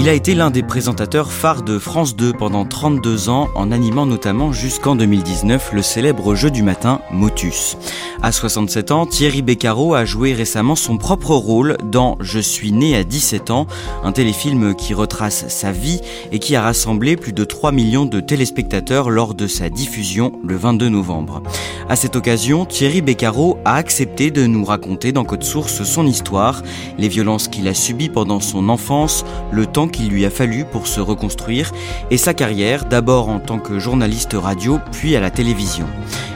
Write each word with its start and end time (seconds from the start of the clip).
Il 0.00 0.08
a 0.08 0.12
été 0.12 0.36
l'un 0.36 0.52
des 0.52 0.62
présentateurs 0.62 1.32
phares 1.32 1.62
de 1.62 1.76
France 1.76 2.14
2 2.14 2.32
pendant 2.32 2.64
32 2.64 3.30
ans, 3.30 3.48
en 3.56 3.72
animant 3.72 4.06
notamment 4.06 4.52
jusqu'en 4.52 4.94
2019 4.94 5.72
le 5.72 5.82
célèbre 5.82 6.36
jeu 6.36 6.52
du 6.52 6.62
matin 6.62 7.00
Motus. 7.10 7.76
À 8.22 8.30
67 8.30 8.92
ans, 8.92 9.06
Thierry 9.06 9.42
Beccaro 9.42 9.94
a 9.94 10.04
joué 10.04 10.34
récemment 10.34 10.76
son 10.76 10.98
propre 10.98 11.32
rôle 11.34 11.76
dans 11.82 12.16
Je 12.20 12.38
suis 12.38 12.70
né 12.70 12.94
à 12.94 13.02
17 13.02 13.50
ans, 13.50 13.66
un 14.04 14.12
téléfilm 14.12 14.76
qui 14.76 14.94
retrace 14.94 15.48
sa 15.48 15.72
vie 15.72 16.00
et 16.30 16.38
qui 16.38 16.54
a 16.54 16.62
rassemblé 16.62 17.16
plus 17.16 17.32
de 17.32 17.44
3 17.44 17.72
millions 17.72 18.06
de 18.06 18.20
téléspectateurs 18.20 19.10
lors 19.10 19.34
de 19.34 19.48
sa 19.48 19.68
diffusion 19.68 20.30
le 20.44 20.56
22 20.56 20.88
novembre. 20.90 21.42
À 21.88 21.96
cette 21.96 22.16
occasion, 22.16 22.66
Thierry 22.66 23.02
Beccaro 23.02 23.58
a 23.64 23.74
accepté 23.74 24.30
de 24.30 24.46
nous 24.46 24.64
raconter 24.64 25.10
dans 25.10 25.24
Code 25.24 25.42
Source 25.42 25.82
son 25.84 26.06
histoire, 26.06 26.62
les 26.98 27.08
violences 27.08 27.48
qu'il 27.48 27.66
a 27.66 27.74
subies 27.74 28.10
pendant 28.10 28.40
son 28.40 28.68
enfance, 28.68 29.24
le 29.50 29.66
temps 29.66 29.88
qu'il 29.98 30.10
lui 30.10 30.24
a 30.24 30.30
fallu 30.30 30.64
pour 30.64 30.86
se 30.86 31.00
reconstruire 31.00 31.72
et 32.12 32.18
sa 32.18 32.32
carrière 32.32 32.84
d'abord 32.84 33.28
en 33.28 33.40
tant 33.40 33.58
que 33.58 33.80
journaliste 33.80 34.36
radio 34.38 34.78
puis 34.92 35.16
à 35.16 35.20
la 35.20 35.30
télévision. 35.30 35.86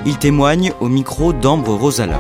Il 0.05 0.19
témoigne 0.19 0.73
au 0.81 0.89
micro 0.89 1.33
d'Ambre 1.33 1.75
Rosala. 1.75 2.19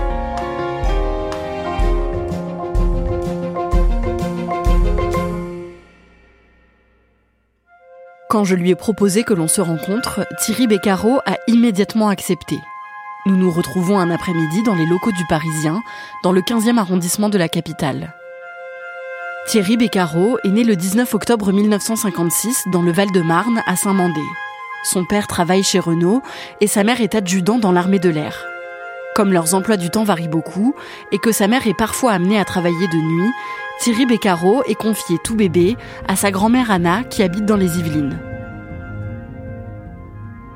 Quand 8.30 8.44
je 8.44 8.54
lui 8.54 8.70
ai 8.70 8.76
proposé 8.76 9.24
que 9.24 9.34
l'on 9.34 9.48
se 9.48 9.60
rencontre, 9.60 10.24
Thierry 10.40 10.68
Beccaro 10.68 11.18
a 11.26 11.38
immédiatement 11.48 12.08
accepté. 12.08 12.56
Nous 13.26 13.36
nous 13.36 13.50
retrouvons 13.50 13.98
un 13.98 14.10
après-midi 14.10 14.62
dans 14.62 14.76
les 14.76 14.86
locaux 14.86 15.12
du 15.12 15.26
Parisien, 15.26 15.82
dans 16.22 16.32
le 16.32 16.40
15e 16.40 16.78
arrondissement 16.78 17.28
de 17.28 17.38
la 17.38 17.48
capitale. 17.48 18.14
Thierry 19.48 19.76
Beccaro 19.76 20.38
est 20.44 20.48
né 20.50 20.62
le 20.62 20.76
19 20.76 21.12
octobre 21.14 21.52
1956 21.52 22.64
dans 22.72 22.80
le 22.80 22.92
Val-de-Marne 22.92 23.60
à 23.66 23.74
Saint-Mandé. 23.74 24.22
Son 24.84 25.04
père 25.04 25.26
travaille 25.26 25.64
chez 25.64 25.80
Renault 25.80 26.22
et 26.60 26.68
sa 26.68 26.84
mère 26.84 27.00
est 27.00 27.14
adjudant 27.14 27.58
dans 27.58 27.72
l'armée 27.72 27.98
de 27.98 28.08
l'air. 28.08 28.46
Comme 29.14 29.32
leurs 29.32 29.54
emplois 29.54 29.76
du 29.76 29.90
temps 29.90 30.04
varient 30.04 30.28
beaucoup 30.28 30.74
et 31.10 31.18
que 31.18 31.32
sa 31.32 31.48
mère 31.48 31.66
est 31.66 31.76
parfois 31.76 32.12
amenée 32.12 32.38
à 32.38 32.44
travailler 32.44 32.88
de 32.88 32.96
nuit, 32.96 33.30
Thierry 33.80 34.06
Beccaro 34.06 34.62
est 34.68 34.76
confié 34.76 35.18
tout 35.22 35.34
bébé 35.34 35.76
à 36.06 36.14
sa 36.16 36.30
grand-mère 36.30 36.70
Anna 36.70 37.02
qui 37.02 37.22
habite 37.22 37.44
dans 37.44 37.56
les 37.56 37.78
Yvelines. 37.78 38.31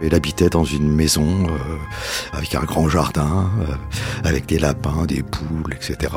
Elle 0.02 0.14
habitait 0.14 0.50
dans 0.50 0.64
une 0.64 0.92
maison 0.92 1.46
euh, 1.46 1.58
avec 2.32 2.54
un 2.54 2.64
grand 2.64 2.88
jardin, 2.88 3.50
euh, 3.60 3.74
avec 4.24 4.46
des 4.46 4.58
lapins, 4.58 5.06
des 5.06 5.22
poules, 5.22 5.74
etc. 5.74 6.12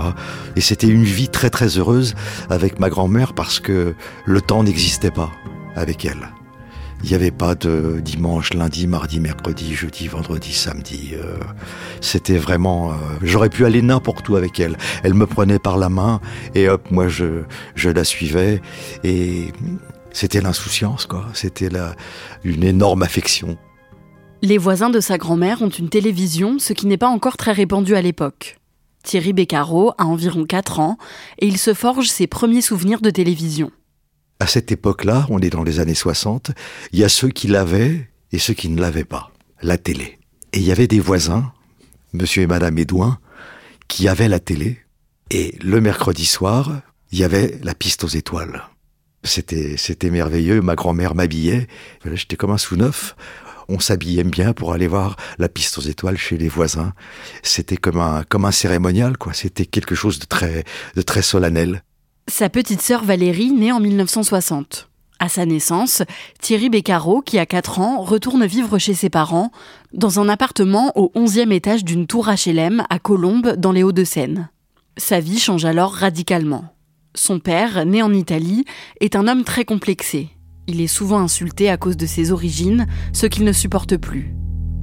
Et 0.55 0.61
c'était 0.61 0.87
une 0.87 1.03
vie 1.03 1.29
très 1.29 1.49
très 1.49 1.77
heureuse 1.77 2.15
avec 2.49 2.79
ma 2.79 2.89
grand-mère 2.89 3.33
parce 3.33 3.59
que 3.59 3.95
le 4.25 4.41
temps 4.41 4.63
n'existait 4.63 5.11
pas 5.11 5.31
avec 5.75 6.05
elle. 6.05 6.29
Il 7.03 7.09
n'y 7.09 7.15
avait 7.15 7.31
pas 7.31 7.55
de 7.55 8.01
dimanche, 8.03 8.53
lundi, 8.53 8.85
mardi, 8.85 9.21
mercredi, 9.21 9.73
jeudi, 9.73 10.09
vendredi, 10.09 10.53
samedi. 10.53 11.11
Euh, 11.13 11.37
c'était 12.01 12.37
vraiment... 12.37 12.91
J'aurais 13.21 13.47
pu 13.47 13.63
aller 13.63 13.81
n'importe 13.81 14.27
où 14.27 14.35
avec 14.35 14.59
elle. 14.59 14.75
Elle 15.03 15.13
me 15.13 15.25
prenait 15.25 15.59
par 15.59 15.77
la 15.77 15.87
main 15.87 16.19
et 16.55 16.67
hop, 16.67 16.91
moi 16.91 17.07
je, 17.07 17.43
je 17.75 17.89
la 17.89 18.03
suivais. 18.03 18.61
Et 19.05 19.53
c'était 20.11 20.41
l'insouciance, 20.41 21.05
quoi. 21.05 21.25
C'était 21.33 21.69
une 22.43 22.63
énorme 22.65 23.03
affection. 23.03 23.57
Les 24.41 24.57
voisins 24.57 24.89
de 24.89 25.01
sa 25.01 25.17
grand-mère 25.17 25.61
ont 25.61 25.69
une 25.69 25.89
télévision, 25.89 26.59
ce 26.59 26.71
qui 26.71 26.87
n'est 26.87 26.97
pas 26.97 27.09
encore 27.09 27.35
très 27.35 27.51
répandu 27.51 27.95
à 27.95 28.01
l'époque. 28.01 28.57
Thierry 29.03 29.33
Beccaro 29.33 29.91
a 29.97 30.05
environ 30.05 30.45
4 30.45 30.79
ans 30.79 30.97
et 31.39 31.47
il 31.47 31.57
se 31.57 31.73
forge 31.73 32.07
ses 32.07 32.25
premiers 32.25 32.61
souvenirs 32.61 33.01
de 33.01 33.09
télévision. 33.09 33.69
À 34.39 34.47
cette 34.47 34.71
époque-là, 34.71 35.25
on 35.29 35.39
est 35.39 35.49
dans 35.49 35.63
les 35.63 35.81
années 35.81 35.93
60, 35.93 36.51
il 36.93 36.99
y 36.99 37.03
a 37.03 37.09
ceux 37.09 37.27
qui 37.27 37.47
l'avaient 37.47 38.09
et 38.31 38.39
ceux 38.39 38.53
qui 38.53 38.69
ne 38.69 38.79
l'avaient 38.79 39.03
pas, 39.03 39.31
la 39.61 39.77
télé. 39.77 40.17
Et 40.53 40.59
il 40.59 40.63
y 40.63 40.71
avait 40.71 40.87
des 40.87 41.01
voisins, 41.01 41.51
monsieur 42.13 42.43
et 42.43 42.47
madame 42.47 42.77
Edouin, 42.77 43.19
qui 43.89 44.07
avaient 44.07 44.29
la 44.29 44.39
télé. 44.39 44.79
Et 45.31 45.57
le 45.61 45.81
mercredi 45.81 46.25
soir, 46.25 46.81
il 47.11 47.19
y 47.19 47.25
avait 47.25 47.59
la 47.61 47.75
piste 47.75 48.05
aux 48.05 48.07
étoiles. 48.07 48.63
C'était, 49.23 49.75
c'était 49.75 50.09
merveilleux. 50.09 50.61
Ma 50.61 50.75
grand-mère 50.75 51.13
m'habillait. 51.13 51.67
J'étais 52.05 52.37
comme 52.37 52.51
un 52.51 52.57
sous-neuf 52.57 53.17
on 53.69 53.79
s'habillait 53.79 54.23
bien 54.23 54.53
pour 54.53 54.73
aller 54.73 54.87
voir 54.87 55.15
la 55.37 55.47
piste 55.47 55.77
aux 55.77 55.81
étoiles 55.81 56.17
chez 56.17 56.37
les 56.37 56.49
voisins. 56.49 56.93
C'était 57.43 57.77
comme 57.77 57.99
un, 57.99 58.23
comme 58.27 58.45
un 58.45 58.51
cérémonial, 58.51 59.17
quoi. 59.17 59.33
C'était 59.33 59.65
quelque 59.65 59.95
chose 59.95 60.19
de 60.19 60.25
très, 60.25 60.65
de 60.95 61.01
très 61.01 61.21
solennel. 61.21 61.83
Sa 62.27 62.49
petite 62.49 62.81
sœur 62.81 63.03
Valérie 63.03 63.51
naît 63.51 63.71
en 63.71 63.79
1960. 63.79 64.89
À 65.21 65.27
sa 65.27 65.45
naissance, 65.45 66.01
Thierry 66.41 66.69
Beccaro, 66.69 67.21
qui 67.21 67.39
a 67.39 67.45
4 67.45 67.79
ans, 67.79 68.01
retourne 68.01 68.45
vivre 68.45 68.77
chez 68.77 68.93
ses 68.93 69.09
parents, 69.09 69.51
dans 69.93 70.19
un 70.19 70.29
appartement 70.29 70.93
au 70.97 71.11
11e 71.13 71.51
étage 71.51 71.83
d'une 71.83 72.07
tour 72.07 72.29
HLM 72.29 72.83
à 72.89 72.99
Colombes, 72.99 73.55
dans 73.57 73.73
les 73.73 73.83
Hauts-de-Seine. 73.83 74.49
Sa 74.97 75.19
vie 75.19 75.39
change 75.39 75.65
alors 75.65 75.93
radicalement. 75.93 76.73
Son 77.15 77.39
père, 77.39 77.85
né 77.85 78.01
en 78.01 78.13
Italie, 78.13 78.63
est 79.01 79.15
un 79.15 79.27
homme 79.27 79.43
très 79.43 79.65
complexé. 79.65 80.29
Il 80.71 80.81
est 80.81 80.87
souvent 80.87 81.19
insulté 81.19 81.67
à 81.67 81.77
cause 81.77 81.97
de 81.97 82.05
ses 82.05 82.31
origines, 82.31 82.85
ce 83.11 83.25
qu'il 83.25 83.43
ne 83.43 83.51
supporte 83.51 83.97
plus. 83.97 84.35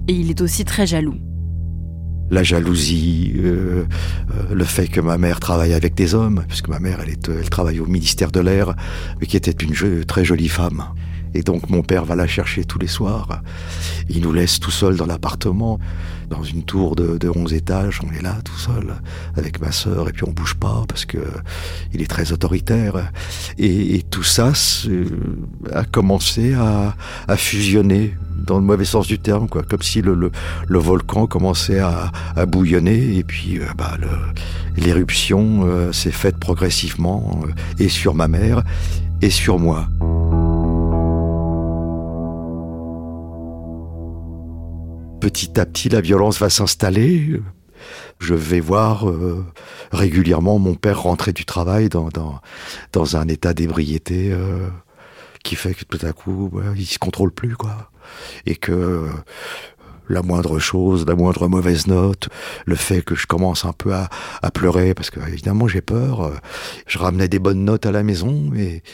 Et 0.08 0.14
il 0.14 0.30
est 0.30 0.40
aussi 0.40 0.64
très 0.64 0.84
jaloux. 0.84 1.14
La 2.28 2.42
jalousie, 2.42 3.34
euh, 3.36 3.84
euh, 4.34 4.52
le 4.52 4.64
fait 4.64 4.88
que 4.88 5.00
ma 5.00 5.16
mère 5.16 5.38
travaille 5.38 5.74
avec 5.74 5.94
des 5.94 6.16
hommes, 6.16 6.44
puisque 6.48 6.66
ma 6.66 6.80
mère, 6.80 6.98
elle, 7.06 7.48
travaille 7.50 7.78
au 7.78 7.86
ministère 7.86 8.32
de 8.32 8.40
l'Air, 8.40 8.74
qui 9.28 9.36
était 9.36 9.52
une 9.52 10.04
très 10.04 10.24
jolie 10.24 10.48
femme. 10.48 10.82
Et 11.36 11.42
donc 11.42 11.68
mon 11.68 11.82
père 11.82 12.06
va 12.06 12.16
la 12.16 12.26
chercher 12.26 12.64
tous 12.64 12.78
les 12.78 12.86
soirs. 12.86 13.42
Il 14.08 14.22
nous 14.22 14.32
laisse 14.32 14.58
tout 14.58 14.70
seul 14.70 14.96
dans 14.96 15.04
l'appartement, 15.04 15.78
dans 16.30 16.42
une 16.42 16.62
tour 16.62 16.96
de, 16.96 17.18
de 17.18 17.28
11 17.28 17.52
étages. 17.52 18.00
On 18.02 18.10
est 18.12 18.22
là 18.22 18.36
tout 18.42 18.56
seul 18.56 18.94
avec 19.36 19.60
ma 19.60 19.70
sœur 19.70 20.08
et 20.08 20.12
puis 20.12 20.24
on 20.26 20.32
bouge 20.32 20.54
pas 20.54 20.84
parce 20.88 21.04
que 21.04 21.18
il 21.92 22.00
est 22.00 22.06
très 22.06 22.32
autoritaire. 22.32 23.10
Et, 23.58 24.02
tout 24.10 24.22
ça 24.22 24.52
a 25.72 25.84
commencé 25.84 26.54
à, 26.54 26.94
fusionner 27.36 28.14
dans 28.36 28.56
le 28.56 28.64
mauvais 28.64 28.84
sens 28.84 29.06
du 29.06 29.18
terme, 29.18 29.48
quoi, 29.48 29.62
comme 29.62 29.82
si 29.82 30.00
le, 30.00 30.30
volcan 30.68 31.26
commençait 31.26 31.80
à, 31.80 32.12
bouillonner 32.46 33.18
et 33.18 33.24
puis 33.24 33.58
euh, 33.58 33.64
bah, 33.76 33.96
l'éruption 34.76 35.66
euh, 35.66 35.92
s'est 35.92 36.12
faite 36.12 36.36
progressivement 36.38 37.40
euh, 37.44 37.82
et 37.82 37.88
sur 37.88 38.14
ma 38.14 38.28
mère 38.28 38.62
et 39.20 39.30
sur 39.30 39.58
moi. 39.58 39.88
Petit 45.26 45.58
à 45.58 45.66
petit, 45.66 45.88
la 45.88 46.00
violence 46.00 46.38
va 46.38 46.50
s'installer. 46.50 47.40
Je 48.20 48.34
vais 48.34 48.60
voir 48.60 49.10
euh, 49.10 49.44
régulièrement 49.90 50.60
mon 50.60 50.76
père 50.76 51.02
rentrer 51.02 51.32
du 51.32 51.44
travail 51.44 51.88
dans, 51.88 52.10
dans, 52.92 53.16
un 53.16 53.26
état 53.26 53.52
d'ébriété 53.52 54.30
euh, 54.30 54.68
qui 55.42 55.56
fait 55.56 55.74
que 55.74 55.84
tout 55.84 55.98
à 56.06 56.12
coup, 56.12 56.48
bah, 56.52 56.62
il 56.76 56.86
se 56.86 57.00
contrôle 57.00 57.32
plus, 57.32 57.56
quoi. 57.56 57.90
Et 58.46 58.54
que 58.54 59.08
la 60.08 60.22
moindre 60.22 60.60
chose, 60.60 61.04
la 61.08 61.16
moindre 61.16 61.48
mauvaise 61.48 61.88
note, 61.88 62.28
le 62.64 62.76
fait 62.76 63.02
que 63.02 63.16
je 63.16 63.26
commence 63.26 63.64
un 63.64 63.72
peu 63.72 63.92
à, 63.94 64.08
pleurer, 64.54 64.94
parce 64.94 65.10
que 65.10 65.18
évidemment 65.26 65.66
j'ai 65.66 65.80
peur, 65.80 66.20
euh, 66.20 66.34
je 66.86 66.98
ramenais 66.98 67.26
des 67.28 67.40
bonnes 67.40 67.64
notes 67.64 67.84
à 67.84 67.90
la 67.90 68.04
maison, 68.04 68.48
mais 68.52 68.84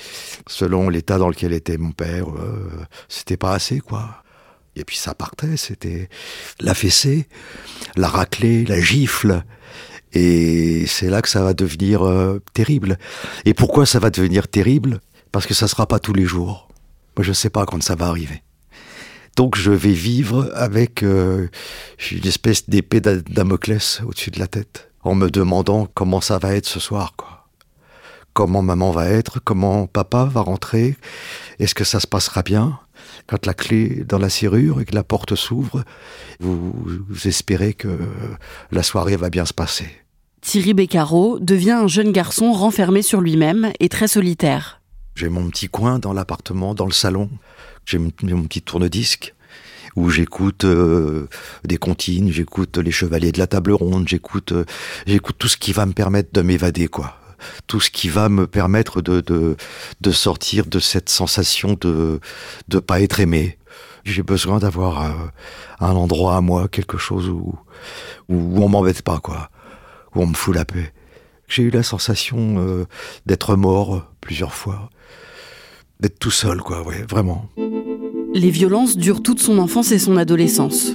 selon 0.47 0.89
l'état 0.89 1.19
dans 1.19 1.29
lequel 1.29 1.53
était 1.53 1.77
mon 1.77 1.93
père, 1.93 2.31
euh, 2.31 2.71
c'était 3.09 3.37
pas 3.37 3.53
assez, 3.53 3.81
quoi. 3.81 4.22
Et 4.77 4.85
puis 4.85 4.97
ça 4.97 5.15
partait, 5.15 5.57
c'était 5.57 6.09
la 6.61 6.75
fessée, 6.75 7.27
la 7.97 8.09
raclée, 8.09 8.65
la 8.65 8.81
gifle. 8.81 9.45
Et 10.13 10.87
c'est 10.87 11.09
là 11.09 11.23
que 11.23 11.29
ça 11.29 11.43
va 11.43 11.55
devenir 11.55 12.03
euh, 12.03 12.41
terrible. 12.53 12.99
Et 13.45 13.55
pourquoi 13.55 13.87
ça 13.87 13.99
va 13.99 14.11
devenir 14.11 14.49
terrible? 14.49 15.01
Parce 15.31 15.47
que 15.47 15.55
ça 15.55 15.69
sera 15.69 15.87
pas 15.87 15.99
tous 15.99 16.13
les 16.13 16.25
jours. 16.25 16.69
Moi, 17.17 17.25
je 17.25 17.33
sais 17.33 17.51
pas 17.51 17.67
quand 17.67 17.83
ça 17.83 17.95
va 17.95 18.07
arriver. 18.07 18.43
Donc 19.37 19.57
je 19.57 19.71
vais 19.71 19.93
vivre 19.93 20.51
avec 20.55 21.03
euh, 21.03 21.49
une 22.11 22.27
espèce 22.27 22.69
d'épée 22.69 23.01
Damoclès 23.01 24.03
au-dessus 24.07 24.31
de 24.31 24.39
la 24.39 24.47
tête, 24.47 24.91
en 25.03 25.15
me 25.15 25.31
demandant 25.31 25.89
comment 25.95 26.21
ça 26.21 26.39
va 26.39 26.55
être 26.55 26.67
ce 26.67 26.81
soir, 26.81 27.15
quoi. 27.17 27.49
Comment 28.35 28.63
maman 28.63 28.91
va 28.93 29.09
être, 29.09 29.41
comment 29.43 29.87
papa 29.87 30.25
va 30.25 30.41
rentrer, 30.41 30.97
est-ce 31.59 31.75
que 31.75 31.85
ça 31.85 32.01
se 32.01 32.07
passera 32.07 32.43
bien? 32.43 32.79
Quand 33.27 33.47
la 33.47 33.55
clé 33.55 33.99
est 34.01 34.05
dans 34.05 34.19
la 34.19 34.29
serrure 34.29 34.81
et 34.81 34.85
que 34.85 34.95
la 34.95 35.05
porte 35.05 35.35
s'ouvre, 35.35 35.85
vous, 36.41 36.73
vous 37.09 37.29
espérez 37.29 37.75
que 37.75 37.89
la 38.71 38.83
soirée 38.83 39.17
va 39.17 39.31
bien 39.31 39.45
se 39.45 39.55
passer. 39.55 39.89
Thierry 40.41 40.75
Beccaro 40.75 41.39
devient 41.39 41.71
un 41.71 41.89
jeune 41.89 42.13
garçon 42.13 42.53
renfermé 42.53 43.03
sur 43.03 43.21
lui-même 43.21 43.73
et 43.79 43.89
très 43.89 44.09
solitaire. 44.09 44.81
J'ai 45.15 45.29
mon 45.29 45.49
petit 45.49 45.69
coin 45.69 45.99
dans 45.99 46.13
l'appartement, 46.13 46.75
dans 46.75 46.87
le 46.87 46.93
salon. 46.93 47.31
J'ai 47.85 47.99
mon 47.99 48.11
petit 48.11 48.63
tourne-disque 48.63 49.35
où 49.97 50.09
j'écoute 50.11 50.65
euh, 50.65 51.29
des 51.65 51.77
comptines, 51.77 52.31
j'écoute 52.31 52.79
les 52.79 52.91
chevaliers 52.91 53.33
de 53.33 53.39
la 53.39 53.47
table 53.47 53.73
ronde, 53.73 54.09
j'écoute 54.09 54.53
euh, 54.53 54.65
j'écoute 55.07 55.37
tout 55.39 55.49
ce 55.49 55.57
qui 55.57 55.73
va 55.73 55.87
me 55.87 55.93
permettre 55.93 56.31
de 56.33 56.43
m'évader 56.43 56.89
quoi. 56.89 57.19
Tout 57.67 57.81
ce 57.81 57.91
qui 57.91 58.09
va 58.09 58.29
me 58.29 58.47
permettre 58.47 59.03
de, 59.03 59.21
de, 59.21 59.57
de 60.01 60.11
sortir 60.11 60.67
de 60.67 60.79
cette 60.79 61.09
sensation 61.09 61.77
de 61.81 62.21
de 62.69 62.79
pas 62.79 63.01
être 63.01 63.21
aimé. 63.21 63.59
J'ai 64.05 64.23
besoin 64.23 64.59
d'avoir 64.59 65.03
euh, 65.03 65.11
un 65.81 65.93
endroit 65.93 66.37
à 66.37 66.41
moi, 66.41 66.69
quelque 66.69 66.99
chose 66.99 67.29
où 67.29 67.55
où, 68.29 68.63
on 68.63 68.69
m'embête 68.69 69.03
pas 69.03 69.19
quoi, 69.19 69.51
où 70.15 70.23
on 70.23 70.27
me 70.27 70.35
fout 70.35 70.55
la 70.55 70.65
paix. 70.65 70.93
J'ai 71.49 71.65
eu 71.65 71.71
la 71.71 71.83
sensation 71.83 72.87
d'être 73.27 73.57
mort 73.57 74.07
plusieurs 74.21 74.55
fois 74.55 74.89
d'être 76.03 76.19
tout 76.19 76.33
seul, 76.33 76.61
quoi, 76.61 76.83
ouais, 76.83 77.05
vraiment. 77.09 77.47
Les 78.35 78.51
violences 78.51 78.97
durent 78.97 79.23
toute 79.23 79.39
son 79.39 79.59
enfance 79.59 79.93
et 79.93 80.01
son 80.01 80.17
adolescence. 80.17 80.93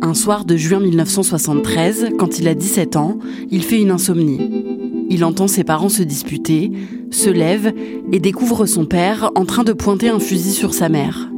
Un 0.00 0.14
soir 0.14 0.44
de 0.46 0.56
juin 0.56 0.80
1973, 0.80 2.08
quand 2.18 2.38
il 2.38 2.48
a 2.48 2.54
17 2.54 2.96
ans, 2.96 3.18
il 3.50 3.62
fait 3.62 3.80
une 3.80 3.90
insomnie. 3.90 4.80
Il 5.10 5.24
entend 5.24 5.48
ses 5.48 5.64
parents 5.64 5.88
se 5.88 6.02
disputer, 6.02 6.72
se 7.10 7.30
lève 7.30 7.72
et 8.12 8.18
découvre 8.18 8.66
son 8.66 8.86
père 8.86 9.30
en 9.34 9.44
train 9.44 9.64
de 9.64 9.72
pointer 9.72 10.08
un 10.08 10.20
fusil 10.20 10.52
sur 10.52 10.74
sa 10.74 10.88
mère. 10.88 11.30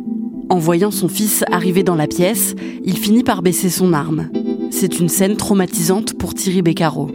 En 0.51 0.59
voyant 0.59 0.91
son 0.91 1.09
fils 1.09 1.45
arriver 1.51 1.83
dans 1.83 1.97
la 1.97 2.07
pièce, 2.07 2.55
il 2.85 2.99
finit 2.99 3.25
par 3.25 3.43
baisser 3.43 3.71
son 3.71 3.93
arme. 3.93 4.29
C'est 4.71 5.01
une 5.01 5.09
scène 5.09 5.37
traumatisante 5.37 6.15
pour 6.15 6.35
Thierry 6.35 6.63
Beccaro. 6.63 7.11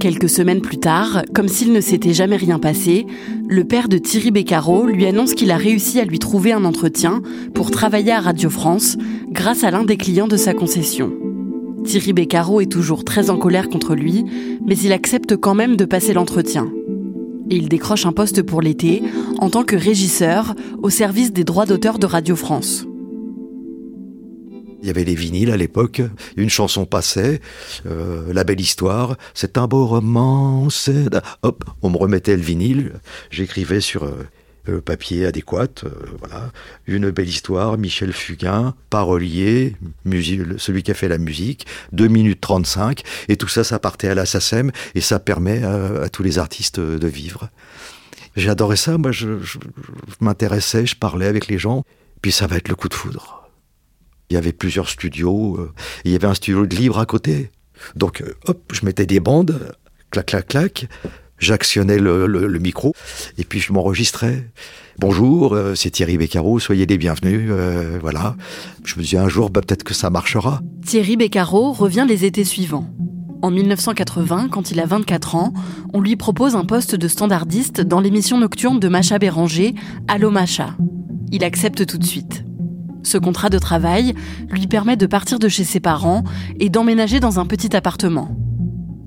Quelques 0.00 0.28
semaines 0.28 0.60
plus 0.60 0.78
tard, 0.78 1.22
comme 1.34 1.48
s'il 1.48 1.72
ne 1.72 1.80
s'était 1.80 2.12
jamais 2.12 2.36
rien 2.36 2.58
passé, 2.58 3.06
le 3.48 3.64
père 3.64 3.88
de 3.88 3.96
Thierry 3.98 4.30
Beccaro 4.30 4.86
lui 4.86 5.06
annonce 5.06 5.34
qu'il 5.34 5.50
a 5.50 5.56
réussi 5.56 6.00
à 6.00 6.04
lui 6.04 6.18
trouver 6.18 6.52
un 6.52 6.64
entretien 6.64 7.22
pour 7.54 7.70
travailler 7.70 8.12
à 8.12 8.20
Radio 8.20 8.50
France 8.50 8.98
grâce 9.30 9.64
à 9.64 9.70
l'un 9.70 9.84
des 9.84 9.96
clients 9.96 10.28
de 10.28 10.36
sa 10.36 10.52
concession. 10.52 11.12
Thierry 11.84 12.12
Beccaro 12.12 12.60
est 12.60 12.72
toujours 12.72 13.04
très 13.04 13.30
en 13.30 13.36
colère 13.36 13.68
contre 13.68 13.94
lui, 13.94 14.24
mais 14.66 14.76
il 14.76 14.92
accepte 14.92 15.36
quand 15.36 15.54
même 15.54 15.76
de 15.76 15.84
passer 15.84 16.14
l'entretien. 16.14 16.72
Et 17.50 17.56
il 17.56 17.68
décroche 17.68 18.06
un 18.06 18.12
poste 18.12 18.42
pour 18.42 18.62
l'été 18.62 19.02
en 19.38 19.50
tant 19.50 19.64
que 19.64 19.76
régisseur 19.76 20.54
au 20.82 20.90
service 20.90 21.32
des 21.32 21.44
droits 21.44 21.66
d'auteur 21.66 21.98
de 21.98 22.06
Radio 22.06 22.36
France. 22.36 22.86
Il 24.80 24.88
y 24.88 24.90
avait 24.90 25.04
les 25.04 25.14
vinyles 25.14 25.50
à 25.50 25.56
l'époque, 25.56 26.02
une 26.36 26.50
chanson 26.50 26.84
passait, 26.84 27.40
euh, 27.86 28.32
La 28.34 28.44
belle 28.44 28.60
histoire, 28.60 29.16
c'est 29.32 29.56
un 29.56 29.66
beau 29.66 29.86
roman. 29.86 30.68
Hop, 31.42 31.64
on 31.82 31.90
me 31.90 31.96
remettait 31.96 32.36
le 32.36 32.42
vinyle, 32.42 32.92
j'écrivais 33.30 33.80
sur 33.80 34.04
euh, 34.04 34.26
le 34.66 34.80
papier 34.80 35.26
adéquat, 35.26 35.68
euh, 35.84 35.90
voilà, 36.18 36.50
une 36.86 37.10
belle 37.10 37.28
histoire, 37.28 37.76
Michel 37.78 38.12
Fugain, 38.12 38.74
parolier, 38.90 39.76
celui 40.58 40.82
qui 40.82 40.90
a 40.90 40.94
fait 40.94 41.08
la 41.08 41.18
musique, 41.18 41.66
2 41.92 42.08
minutes 42.08 42.40
35, 42.40 43.02
et 43.28 43.36
tout 43.36 43.48
ça, 43.48 43.64
ça 43.64 43.78
partait 43.78 44.08
à 44.08 44.14
la 44.14 44.26
SACEM, 44.26 44.70
et 44.94 45.00
ça 45.00 45.18
permet 45.18 45.62
à, 45.62 46.08
tous 46.08 46.22
les 46.22 46.38
artistes 46.38 46.80
de 46.80 47.08
vivre. 47.08 47.50
J'adorais 48.36 48.76
ça, 48.76 48.98
moi 48.98 49.12
je 49.12 49.28
m'intéressais, 50.20 50.86
je 50.86 50.96
parlais 50.96 51.26
avec 51.26 51.46
les 51.46 51.58
gens, 51.58 51.84
puis 52.20 52.32
ça 52.32 52.46
va 52.46 52.56
être 52.56 52.68
le 52.68 52.74
coup 52.74 52.88
de 52.88 52.94
foudre. 52.94 53.44
Il 54.30 54.34
y 54.34 54.36
avait 54.36 54.52
plusieurs 54.52 54.88
studios. 54.88 55.56
Euh, 55.58 55.72
il 56.04 56.12
y 56.12 56.14
avait 56.14 56.26
un 56.26 56.34
studio 56.34 56.66
de 56.66 56.74
libre 56.74 56.98
à 56.98 57.06
côté. 57.06 57.50
Donc, 57.96 58.20
euh, 58.20 58.34
hop, 58.46 58.72
je 58.72 58.84
mettais 58.84 59.06
des 59.06 59.20
bandes, 59.20 59.76
clac, 60.10 60.26
clac, 60.26 60.48
clac. 60.48 60.88
J'actionnais 61.38 61.98
le, 61.98 62.58
micro 62.58 62.94
et 63.38 63.44
puis 63.44 63.60
je 63.60 63.72
m'enregistrais. 63.72 64.48
Bonjour, 64.98 65.54
euh, 65.54 65.74
c'est 65.74 65.90
Thierry 65.90 66.16
Beccaro, 66.16 66.60
soyez 66.60 66.86
les 66.86 66.98
bienvenus. 66.98 67.50
voilà. 68.00 68.36
Je 68.84 68.96
me 68.96 69.02
disais 69.02 69.18
un 69.18 69.28
jour, 69.28 69.50
bah, 69.50 69.60
peut-être 69.60 69.84
que 69.84 69.94
ça 69.94 70.10
marchera. 70.10 70.60
Thierry 70.84 71.16
Beccaro 71.16 71.72
revient 71.72 72.06
les 72.08 72.24
étés 72.24 72.44
suivants. 72.44 72.88
En 73.44 73.50
1980, 73.50 74.48
quand 74.50 74.70
il 74.70 74.80
a 74.80 74.86
24 74.86 75.34
ans, 75.34 75.52
on 75.92 76.00
lui 76.00 76.16
propose 76.16 76.56
un 76.56 76.64
poste 76.64 76.94
de 76.94 77.08
standardiste 77.08 77.82
dans 77.82 78.00
l'émission 78.00 78.38
nocturne 78.38 78.80
de 78.80 78.88
Macha 78.88 79.18
Béranger, 79.18 79.74
Allo 80.08 80.30
Macha. 80.30 80.76
Il 81.30 81.44
accepte 81.44 81.84
tout 81.84 81.98
de 81.98 82.06
suite. 82.06 82.42
Ce 83.02 83.18
contrat 83.18 83.50
de 83.50 83.58
travail 83.58 84.14
lui 84.48 84.66
permet 84.66 84.96
de 84.96 85.04
partir 85.04 85.38
de 85.38 85.48
chez 85.48 85.64
ses 85.64 85.78
parents 85.78 86.24
et 86.58 86.70
d'emménager 86.70 87.20
dans 87.20 87.38
un 87.38 87.44
petit 87.44 87.76
appartement. 87.76 88.34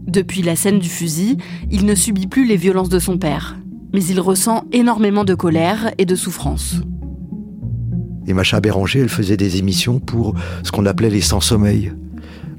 Depuis 0.07 0.41
la 0.41 0.55
scène 0.55 0.79
du 0.79 0.87
fusil, 0.87 1.37
il 1.69 1.85
ne 1.85 1.93
subit 1.93 2.27
plus 2.27 2.47
les 2.47 2.55
violences 2.55 2.87
de 2.89 2.99
son 2.99 3.17
père, 3.17 3.57
mais 3.93 4.03
il 4.05 4.21
ressent 4.21 4.63
énormément 4.71 5.25
de 5.25 5.35
colère 5.35 5.91
et 5.97 6.05
de 6.05 6.15
souffrance. 6.15 6.75
Et 8.25 8.33
Macha 8.33 8.59
Béranger, 8.61 8.99
elle 9.01 9.09
faisait 9.09 9.37
des 9.37 9.57
émissions 9.57 9.99
pour 9.99 10.33
ce 10.63 10.71
qu'on 10.71 10.85
appelait 10.85 11.09
les 11.09 11.21
sans-sommeil. 11.21 11.93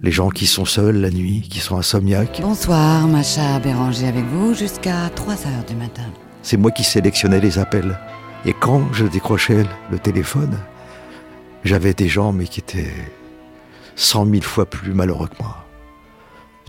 Les 0.03 0.11
gens 0.11 0.29
qui 0.29 0.47
sont 0.47 0.65
seuls 0.65 1.01
la 1.01 1.11
nuit, 1.11 1.47
qui 1.49 1.61
sont 1.61 1.77
insomniaques. 1.77 2.41
Bonsoir, 2.43 3.09
Macha 3.09 3.59
Béranger 3.61 4.07
avec 4.07 4.25
vous 4.27 4.55
jusqu'à 4.55 5.09
3 5.15 5.35
heures 5.35 5.65
du 5.67 5.75
matin. 5.75 6.05
C'est 6.43 6.57
moi 6.57 6.71
qui 6.71 6.85
sélectionnais 6.85 7.41
les 7.41 7.59
appels. 7.59 7.99
Et 8.45 8.53
quand 8.53 8.93
je 8.93 9.07
décrochais 9.07 9.65
le 9.91 9.99
téléphone, 9.99 10.57
j'avais 11.65 11.95
des 11.95 12.09
gens, 12.09 12.33
mais 12.33 12.45
qui 12.45 12.61
étaient 12.61 12.93
cent 13.97 14.25
mille 14.25 14.45
fois 14.45 14.67
plus 14.67 14.95
malheureux 14.95 15.29
que 15.29 15.43
moi, 15.43 15.67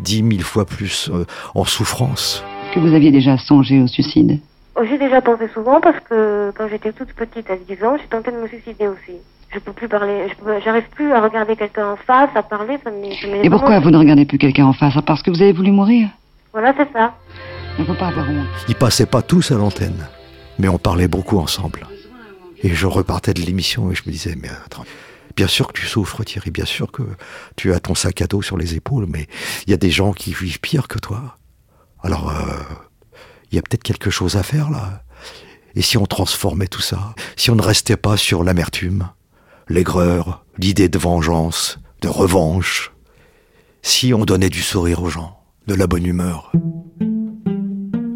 dix 0.01 0.23
mille 0.23 0.43
fois 0.43 0.65
plus 0.65 1.09
euh, 1.13 1.25
en 1.55 1.65
souffrance. 1.65 2.43
Que 2.73 2.79
vous 2.79 2.93
aviez 2.93 3.11
déjà 3.11 3.37
songé 3.37 3.81
au 3.81 3.87
suicide 3.87 4.39
J'ai 4.83 4.97
déjà 4.97 5.21
pensé 5.21 5.47
souvent 5.53 5.81
parce 5.81 5.99
que 6.09 6.51
quand 6.55 6.67
j'étais 6.69 6.91
toute 6.93 7.13
petite, 7.13 7.49
à 7.49 7.55
10 7.55 7.83
ans, 7.83 7.97
j'ai 7.97 8.07
tenté 8.07 8.31
de 8.31 8.37
me 8.37 8.47
suicider 8.47 8.87
aussi. 8.87 9.17
Je 9.51 9.57
peux 9.59 9.73
plus 9.73 9.87
parler, 9.87 10.27
j'arrive 10.63 10.87
plus 10.93 11.11
à 11.11 11.21
regarder 11.21 11.55
quelqu'un 11.55 11.87
en 11.87 11.95
face, 11.95 12.29
à 12.35 12.43
parler, 12.43 12.77
ça 12.83 12.91
me... 12.91 13.43
Et 13.43 13.49
pourquoi 13.49 13.79
vous 13.79 13.89
ne 13.89 13.97
regardez 13.97 14.25
plus 14.25 14.37
quelqu'un 14.37 14.65
en 14.65 14.73
face? 14.73 14.93
Parce 15.07 15.23
que 15.23 15.31
vous 15.31 15.41
avez 15.41 15.53
voulu 15.53 15.71
mourir? 15.71 16.09
Voilà, 16.53 16.73
c'est 16.77 16.91
ça. 16.93 17.15
Il 17.77 17.81
ne 17.81 17.87
faut 17.87 17.95
pas 17.95 18.07
avoir 18.07 18.29
honte. 18.29 18.47
Ils 18.67 18.75
passaient 18.75 19.07
pas 19.07 19.23
tous 19.23 19.51
à 19.51 19.55
l'antenne, 19.55 20.05
mais 20.59 20.67
on 20.67 20.77
parlait 20.77 21.07
beaucoup 21.07 21.39
ensemble. 21.39 21.87
Et 22.61 22.69
je 22.69 22.85
repartais 22.85 23.33
de 23.33 23.41
l'émission 23.41 23.91
et 23.91 23.95
je 23.95 24.03
me 24.05 24.11
disais, 24.11 24.35
mais 24.39 24.49
attends, 24.65 24.83
bien 25.39 25.47
sûr 25.47 25.67
que 25.69 25.79
tu 25.79 25.87
souffres 25.87 26.25
Thierry, 26.25 26.51
bien 26.51 26.65
sûr 26.65 26.91
que 26.91 27.01
tu 27.55 27.71
as 27.73 27.79
ton 27.79 27.95
sac 27.95 28.21
à 28.21 28.27
dos 28.27 28.41
sur 28.41 28.57
les 28.57 28.75
épaules, 28.75 29.05
mais 29.07 29.25
il 29.65 29.71
y 29.71 29.73
a 29.73 29.77
des 29.77 29.89
gens 29.89 30.11
qui 30.11 30.33
vivent 30.33 30.59
pire 30.59 30.89
que 30.89 30.99
toi. 30.99 31.37
Alors, 32.03 32.29
euh, 32.29 32.43
il 33.49 33.55
y 33.55 33.57
a 33.57 33.61
peut-être 33.61 33.83
quelque 33.83 34.09
chose 34.09 34.35
à 34.35 34.43
faire 34.43 34.69
là. 34.69 35.05
Et 35.75 35.81
si 35.81 35.97
on 35.97 36.05
transformait 36.05 36.67
tout 36.67 36.81
ça 36.81 37.15
Si 37.37 37.49
on 37.51 37.55
ne 37.55 37.61
restait 37.61 37.95
pas 37.95 38.17
sur 38.17 38.43
l'amertume, 38.43 39.07
l'aigreur, 39.69 40.43
l'idée 40.57 40.89
de 40.89 40.99
vengeance, 40.99 41.79
de 42.01 42.09
revanche 42.09 42.91
Si 43.81 44.13
on 44.13 44.25
donnait 44.25 44.49
du 44.49 44.61
sourire 44.61 45.01
aux 45.01 45.09
gens, 45.09 45.39
de 45.67 45.73
la 45.73 45.87
bonne 45.87 46.05
humeur 46.05 46.51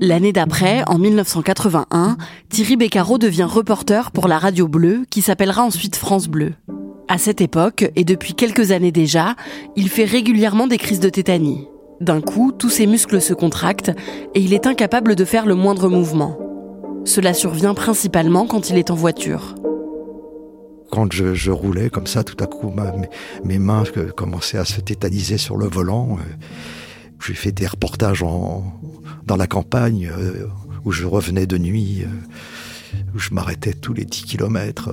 L'année 0.01 0.33
d'après, 0.33 0.83
en 0.87 0.97
1981, 0.99 2.17
Thierry 2.49 2.75
Beccaro 2.75 3.17
devient 3.17 3.47
reporter 3.49 4.11
pour 4.11 4.27
la 4.27 4.39
radio 4.39 4.67
bleue 4.67 5.05
qui 5.09 5.21
s'appellera 5.21 5.63
ensuite 5.63 5.95
France 5.95 6.27
Bleu. 6.27 6.55
À 7.07 7.17
cette 7.17 7.41
époque, 7.41 7.91
et 7.95 8.05
depuis 8.05 8.33
quelques 8.33 8.72
années 8.72 8.91
déjà, 8.91 9.36
il 9.75 9.89
fait 9.89 10.05
régulièrement 10.05 10.67
des 10.67 10.77
crises 10.77 11.00
de 11.00 11.10
tétanie. 11.10 11.67
D'un 12.00 12.22
coup, 12.22 12.51
tous 12.51 12.69
ses 12.69 12.88
muscles 12.88 13.22
se 13.22 13.33
contractent 13.33 13.91
et 14.33 14.39
il 14.39 14.53
est 14.53 14.67
incapable 14.67 15.15
de 15.15 15.25
faire 15.25 15.45
le 15.45 15.55
moindre 15.55 15.89
mouvement. 15.89 16.38
Cela 17.05 17.33
survient 17.33 17.74
principalement 17.74 18.45
quand 18.45 18.69
il 18.69 18.77
est 18.77 18.91
en 18.91 18.95
voiture. 18.95 19.55
Quand 20.91 21.12
je, 21.12 21.51
roulais 21.51 21.89
comme 21.89 22.07
ça, 22.07 22.24
tout 22.24 22.41
à 22.41 22.48
coup, 22.48 22.72
mes, 23.43 23.60
mains 23.60 23.83
commençaient 24.15 24.60
à 24.60 24.65
se 24.65 24.79
tétaniser 24.79 25.38
sur 25.38 25.57
le 25.57 25.67
volant. 25.67 26.17
Euh, 26.19 26.45
j'ai 27.25 27.33
fait 27.33 27.51
des 27.51 27.67
reportages 27.67 28.24
dans 29.25 29.36
la 29.36 29.48
campagne 29.48 30.12
euh, 30.17 30.48
où 30.86 30.91
je 30.91 31.05
revenais 31.05 31.48
de 31.48 31.57
nuit, 31.57 32.03
euh, 32.03 32.07
je 33.15 33.33
m'arrêtais 33.33 33.73
tous 33.73 33.93
les 33.93 34.05
10 34.05 34.23
kilomètres. 34.23 34.91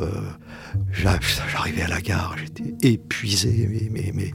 J'arrivais 0.92 1.82
à 1.82 1.88
la 1.88 2.00
gare, 2.00 2.36
j'étais 2.38 2.74
épuisé, 2.82 3.68
mais, 3.90 4.12
mais, 4.14 4.32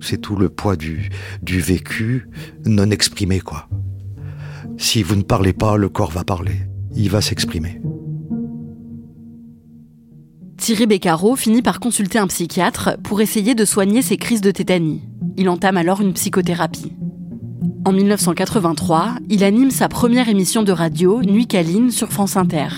c'est 0.00 0.20
tout 0.20 0.36
le 0.36 0.48
poids 0.48 0.76
du, 0.76 1.10
du 1.42 1.60
vécu 1.60 2.28
non 2.64 2.90
exprimé, 2.90 3.40
quoi. 3.40 3.68
Si 4.78 5.02
vous 5.02 5.16
ne 5.16 5.22
parlez 5.22 5.52
pas, 5.52 5.76
le 5.76 5.88
corps 5.88 6.10
va 6.10 6.24
parler. 6.24 6.56
Il 6.94 7.10
va 7.10 7.20
s'exprimer. 7.20 7.80
Thierry 10.56 10.86
Beccaro 10.86 11.36
finit 11.36 11.62
par 11.62 11.80
consulter 11.80 12.18
un 12.18 12.26
psychiatre 12.26 12.96
pour 13.02 13.20
essayer 13.20 13.54
de 13.54 13.64
soigner 13.64 14.02
ses 14.02 14.16
crises 14.16 14.40
de 14.40 14.50
tétanie. 14.50 15.02
Il 15.36 15.48
entame 15.48 15.76
alors 15.76 16.00
une 16.00 16.14
psychothérapie. 16.14 16.92
En 17.84 17.92
1983, 17.92 19.16
il 19.30 19.44
anime 19.44 19.70
sa 19.70 19.88
première 19.88 20.28
émission 20.28 20.62
de 20.62 20.72
radio, 20.72 21.22
Nuit 21.22 21.46
Caline, 21.46 21.90
sur 21.90 22.12
France 22.12 22.36
Inter. 22.36 22.68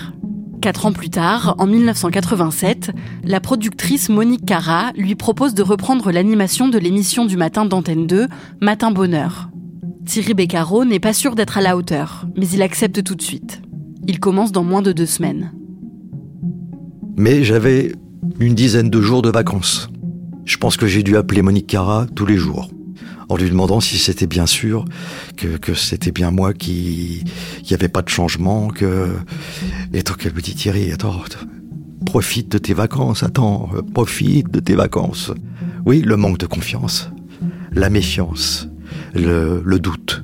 Quatre 0.61 0.87
ans 0.87 0.93
plus 0.93 1.11
tard, 1.11 1.55
en 1.59 1.67
1987, 1.67 2.91
la 3.25 3.41
productrice 3.41 4.09
Monique 4.09 4.45
Cara 4.45 4.93
lui 4.97 5.15
propose 5.15 5.55
de 5.55 5.63
reprendre 5.63 6.11
l'animation 6.13 6.69
de 6.69 6.79
l'émission 6.79 7.25
du 7.25 7.37
matin 7.37 7.65
d'Antenne 7.65 8.07
2, 8.07 8.27
Matin 8.61 8.91
Bonheur. 8.91 9.49
Thierry 10.05 10.35
Beccaro 10.35 10.85
n'est 10.85 11.01
pas 11.01 11.13
sûr 11.13 11.35
d'être 11.35 11.59
à 11.59 11.63
la 11.63 11.77
hauteur, 11.77 12.27
mais 12.37 12.49
il 12.49 12.63
accepte 12.63 13.03
tout 13.03 13.15
de 13.15 13.23
suite. 13.23 13.63
Il 14.07 14.21
commence 14.21 14.53
dans 14.53 14.65
moins 14.65 14.83
de 14.83 14.93
deux 14.93 15.07
semaines. 15.07 15.53
Mais 17.17 17.45
j'avais 17.45 17.93
une 18.41 18.55
dizaine 18.55 18.91
de 18.91 19.01
jours 19.01 19.23
de 19.23 19.31
vacances. 19.31 19.89
Je 20.45 20.57
pense 20.57 20.77
que 20.77 20.87
j'ai 20.87 21.03
dû 21.03 21.17
appeler 21.17 21.43
Monique 21.43 21.67
Cara 21.67 22.07
tous 22.15 22.27
les 22.27 22.37
jours 22.37 22.69
en 23.29 23.37
lui 23.37 23.51
demandant 23.51 23.81
si 23.81 23.99
c'était 23.99 24.27
bien 24.27 24.47
sûr 24.47 24.85
que, 25.37 25.75
c'était 25.75 26.13
bien 26.13 26.31
moi 26.31 26.53
qui 26.55 27.25
n'y 27.69 27.75
avait 27.75 27.89
pas 27.89 28.03
de 28.03 28.09
changement 28.09 28.69
que 28.69 29.09
et 29.93 30.03
donc 30.03 30.25
elle 30.25 30.35
me 30.35 30.41
dit 30.41 30.55
Thierry 30.55 30.93
attends 30.93 31.21
profite 32.07 32.51
de 32.51 32.59
tes 32.59 32.75
vacances 32.75 33.23
attends 33.23 33.71
profite 33.93 34.51
de 34.51 34.61
tes 34.61 34.75
vacances 34.75 35.33
oui 35.85 36.01
le 36.01 36.17
manque 36.17 36.39
de 36.39 36.47
confiance 36.47 37.11
la 37.73 37.91
méfiance 37.91 38.69
le, 39.15 39.79
doute. 39.79 40.23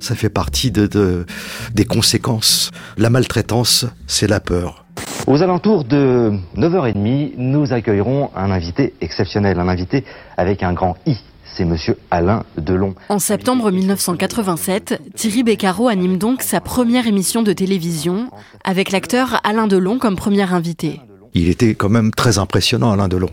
Ça 0.00 0.14
fait 0.14 0.28
partie 0.28 0.70
de, 0.70 1.26
des 1.74 1.84
conséquences. 1.84 2.70
La 2.96 3.10
maltraitance, 3.10 3.86
c'est 4.06 4.26
la 4.26 4.40
peur. 4.40 4.84
Aux 5.26 5.42
alentours 5.42 5.84
de 5.84 6.32
9h30, 6.56 7.34
nous 7.36 7.72
accueillerons 7.72 8.30
un 8.36 8.50
invité 8.50 8.94
exceptionnel, 9.00 9.58
un 9.58 9.68
invité 9.68 10.04
avec 10.36 10.62
un 10.62 10.72
grand 10.72 10.96
I. 11.06 11.16
C'est 11.56 11.64
monsieur 11.64 11.96
Alain 12.10 12.44
Delon. 12.58 12.94
En 13.08 13.18
septembre 13.18 13.70
1987, 13.70 15.00
Thierry 15.14 15.42
Beccaro 15.42 15.88
anime 15.88 16.18
donc 16.18 16.42
sa 16.42 16.60
première 16.60 17.06
émission 17.06 17.42
de 17.42 17.54
télévision 17.54 18.30
avec 18.62 18.90
l'acteur 18.90 19.40
Alain 19.42 19.66
Delon 19.66 19.98
comme 19.98 20.16
premier 20.16 20.52
invité. 20.52 21.00
Il 21.32 21.48
était 21.48 21.74
quand 21.74 21.88
même 21.88 22.10
très 22.10 22.36
impressionnant, 22.36 22.92
Alain 22.92 23.08
Delon. 23.08 23.30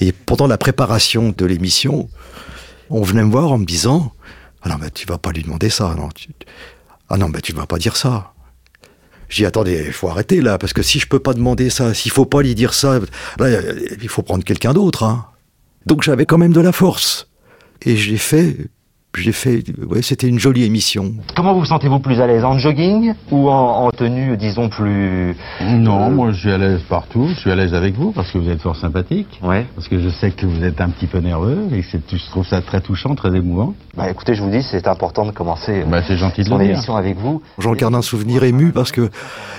Et 0.00 0.12
pendant 0.12 0.46
la 0.46 0.56
préparation 0.56 1.34
de 1.36 1.44
l'émission, 1.44 2.08
on 2.88 3.02
venait 3.02 3.24
me 3.24 3.30
voir 3.30 3.52
en 3.52 3.58
me 3.58 3.66
disant 3.66 4.14
Ah 4.62 4.70
non, 4.70 4.76
mais 4.80 4.88
tu 4.90 5.06
vas 5.06 5.18
pas 5.18 5.30
lui 5.30 5.42
demander 5.42 5.68
ça. 5.68 5.94
Non, 5.98 6.08
Ah 7.10 7.18
non, 7.18 7.28
mais 7.28 7.42
tu 7.42 7.52
vas 7.52 7.66
pas 7.66 7.76
dire 7.76 7.98
ça. 7.98 8.32
J'ai 9.28 9.42
dit 9.42 9.46
attendez, 9.46 9.84
il 9.86 9.92
faut 9.92 10.08
arrêter 10.08 10.40
là, 10.40 10.56
parce 10.56 10.72
que 10.72 10.82
si 10.82 10.98
je 10.98 11.06
peux 11.06 11.20
pas 11.20 11.34
demander 11.34 11.68
ça, 11.68 11.92
s'il 11.92 12.10
faut 12.10 12.24
pas 12.24 12.40
lui 12.40 12.54
dire 12.54 12.72
ça, 12.72 13.00
là, 13.38 13.60
il 14.00 14.08
faut 14.08 14.22
prendre 14.22 14.44
quelqu'un 14.44 14.72
d'autre. 14.72 15.02
Hein. 15.02 15.26
Donc 15.84 16.02
j'avais 16.02 16.24
quand 16.24 16.38
même 16.38 16.54
de 16.54 16.60
la 16.62 16.72
force. 16.72 17.26
Et 17.82 17.96
j'ai 17.96 18.16
fait 18.16 18.70
j'ai 19.18 19.32
fait, 19.32 19.64
ouais, 19.88 20.02
c'était 20.02 20.28
une 20.28 20.38
jolie 20.38 20.64
émission. 20.64 21.12
Comment 21.34 21.52
vous 21.52 21.64
sentez-vous 21.64 21.98
plus 21.98 22.20
à 22.20 22.26
l'aise 22.26 22.44
En 22.44 22.58
jogging 22.58 23.12
ou 23.30 23.48
en, 23.48 23.90
tenue, 23.90 24.36
disons, 24.36 24.68
plus... 24.68 25.34
Non, 25.60 26.06
euh, 26.06 26.10
moi 26.10 26.30
je 26.30 26.40
suis 26.40 26.50
à 26.50 26.58
l'aise 26.58 26.80
partout, 26.88 27.26
je 27.34 27.40
suis 27.40 27.50
à 27.50 27.56
l'aise 27.56 27.74
avec 27.74 27.94
vous 27.96 28.12
parce 28.12 28.30
que 28.30 28.38
vous 28.38 28.48
êtes 28.48 28.62
fort 28.62 28.76
sympathique. 28.76 29.40
Ouais. 29.42 29.66
Parce 29.74 29.88
que 29.88 29.98
je 29.98 30.08
sais 30.08 30.30
que 30.30 30.46
vous 30.46 30.62
êtes 30.62 30.80
un 30.80 30.90
petit 30.90 31.06
peu 31.06 31.18
nerveux 31.18 31.66
et 31.72 31.82
je 31.82 32.30
trouve 32.30 32.46
ça 32.46 32.62
très 32.62 32.80
touchant, 32.80 33.14
très 33.14 33.34
émouvant. 33.36 33.74
Bah 33.96 34.08
écoutez, 34.08 34.34
je 34.34 34.42
vous 34.42 34.50
dis, 34.50 34.62
c'est 34.62 34.86
important 34.86 35.26
de 35.26 35.32
commencer 35.32 35.84
bah, 35.86 36.02
c'est 36.06 36.16
gentil 36.16 36.42
de 36.42 36.48
son 36.48 36.60
émission 36.60 36.96
avec 36.96 37.18
vous. 37.18 37.42
J'en 37.58 37.72
garde 37.72 37.94
un 37.96 38.02
souvenir 38.02 38.44
ému 38.44 38.70
parce 38.70 38.92
que 38.92 39.10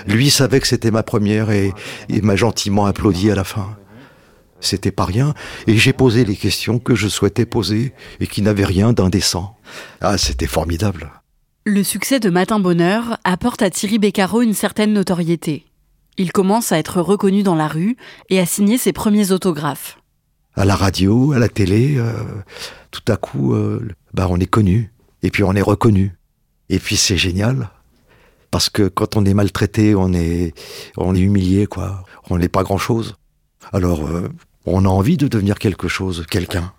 lui 0.06 0.30
savait 0.30 0.60
que 0.60 0.66
c'était 0.66 0.90
ma 0.90 1.02
première 1.02 1.50
et 1.50 1.72
il 2.08 2.22
m'a 2.22 2.36
gentiment 2.36 2.86
applaudi 2.86 3.30
à 3.30 3.34
la 3.34 3.44
fin. 3.44 3.66
C'était 4.62 4.92
pas 4.92 5.04
rien, 5.04 5.34
et 5.66 5.76
j'ai 5.76 5.92
posé 5.92 6.24
les 6.24 6.36
questions 6.36 6.78
que 6.78 6.94
je 6.94 7.08
souhaitais 7.08 7.46
poser 7.46 7.92
et 8.20 8.28
qui 8.28 8.42
n'avaient 8.42 8.64
rien 8.64 8.92
d'indécent. 8.92 9.56
Ah, 10.00 10.16
c'était 10.16 10.46
formidable. 10.46 11.10
Le 11.64 11.82
succès 11.82 12.20
de 12.20 12.30
Matin 12.30 12.60
Bonheur 12.60 13.18
apporte 13.24 13.60
à 13.60 13.70
Thierry 13.70 13.98
Beccaro 13.98 14.40
une 14.40 14.54
certaine 14.54 14.92
notoriété. 14.92 15.66
Il 16.16 16.30
commence 16.30 16.70
à 16.70 16.78
être 16.78 17.00
reconnu 17.00 17.42
dans 17.42 17.56
la 17.56 17.66
rue 17.66 17.96
et 18.30 18.38
à 18.38 18.46
signer 18.46 18.78
ses 18.78 18.92
premiers 18.92 19.32
autographes. 19.32 19.98
À 20.54 20.64
la 20.64 20.76
radio, 20.76 21.32
à 21.32 21.38
la 21.38 21.48
télé, 21.48 21.96
euh, 21.96 22.12
tout 22.92 23.04
à 23.08 23.16
coup, 23.16 23.54
euh, 23.54 23.86
bah 24.14 24.28
on 24.30 24.38
est 24.38 24.46
connu, 24.46 24.92
et 25.22 25.30
puis 25.30 25.42
on 25.42 25.54
est 25.54 25.62
reconnu. 25.62 26.14
Et 26.68 26.78
puis 26.78 26.96
c'est 26.96 27.16
génial, 27.16 27.70
parce 28.52 28.70
que 28.70 28.86
quand 28.86 29.16
on 29.16 29.24
est 29.24 29.34
maltraité, 29.34 29.96
on 29.96 30.12
est, 30.12 30.54
on 30.96 31.16
est 31.16 31.20
humilié, 31.20 31.66
quoi. 31.66 32.04
On 32.30 32.38
n'est 32.38 32.48
pas 32.48 32.62
grand-chose. 32.62 33.16
Alors, 33.72 34.06
euh, 34.06 34.28
on 34.66 34.84
a 34.84 34.88
envie 34.88 35.16
de 35.16 35.28
devenir 35.28 35.58
quelque 35.58 35.88
chose, 35.88 36.24
quelqu'un. 36.30 36.72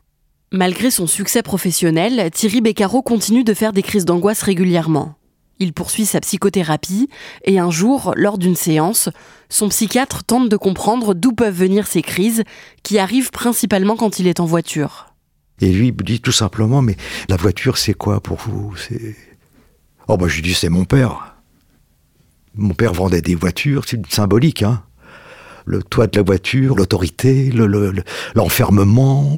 Malgré 0.51 0.91
son 0.91 1.07
succès 1.07 1.41
professionnel, 1.41 2.29
Thierry 2.31 2.61
Beccaro 2.61 3.01
continue 3.01 3.43
de 3.43 3.53
faire 3.53 3.73
des 3.73 3.81
crises 3.81 4.05
d'angoisse 4.05 4.43
régulièrement. 4.43 5.15
Il 5.59 5.73
poursuit 5.73 6.05
sa 6.05 6.19
psychothérapie 6.19 7.09
et 7.45 7.59
un 7.59 7.71
jour, 7.71 8.13
lors 8.15 8.37
d'une 8.37 8.55
séance, 8.55 9.09
son 9.49 9.69
psychiatre 9.69 10.23
tente 10.23 10.49
de 10.49 10.57
comprendre 10.57 11.13
d'où 11.13 11.31
peuvent 11.31 11.55
venir 11.55 11.87
ces 11.87 12.01
crises 12.01 12.43
qui 12.83 12.99
arrivent 12.99 13.31
principalement 13.31 13.95
quand 13.95 14.19
il 14.19 14.27
est 14.27 14.39
en 14.39 14.45
voiture. 14.45 15.13
Et 15.61 15.71
lui 15.71 15.91
me 15.91 16.03
dit 16.03 16.19
tout 16.19 16.31
simplement 16.31 16.81
Mais 16.81 16.97
la 17.29 17.37
voiture, 17.37 17.77
c'est 17.77 17.93
quoi 17.93 18.19
pour 18.19 18.37
vous? 18.37 18.75
C'est. 18.75 19.15
Oh, 20.07 20.17
bah, 20.17 20.27
je 20.27 20.35
lui 20.35 20.41
dis 20.41 20.53
C'est 20.53 20.69
mon 20.69 20.85
père. 20.85 21.35
Mon 22.55 22.73
père 22.73 22.93
vendait 22.93 23.21
des 23.21 23.35
voitures, 23.35 23.83
c'est 23.87 24.05
symbolique, 24.11 24.63
hein 24.63 24.83
le 25.65 25.83
toit 25.83 26.07
de 26.07 26.17
la 26.17 26.23
voiture, 26.23 26.75
l'autorité, 26.75 27.51
l'enfermement. 28.35 29.37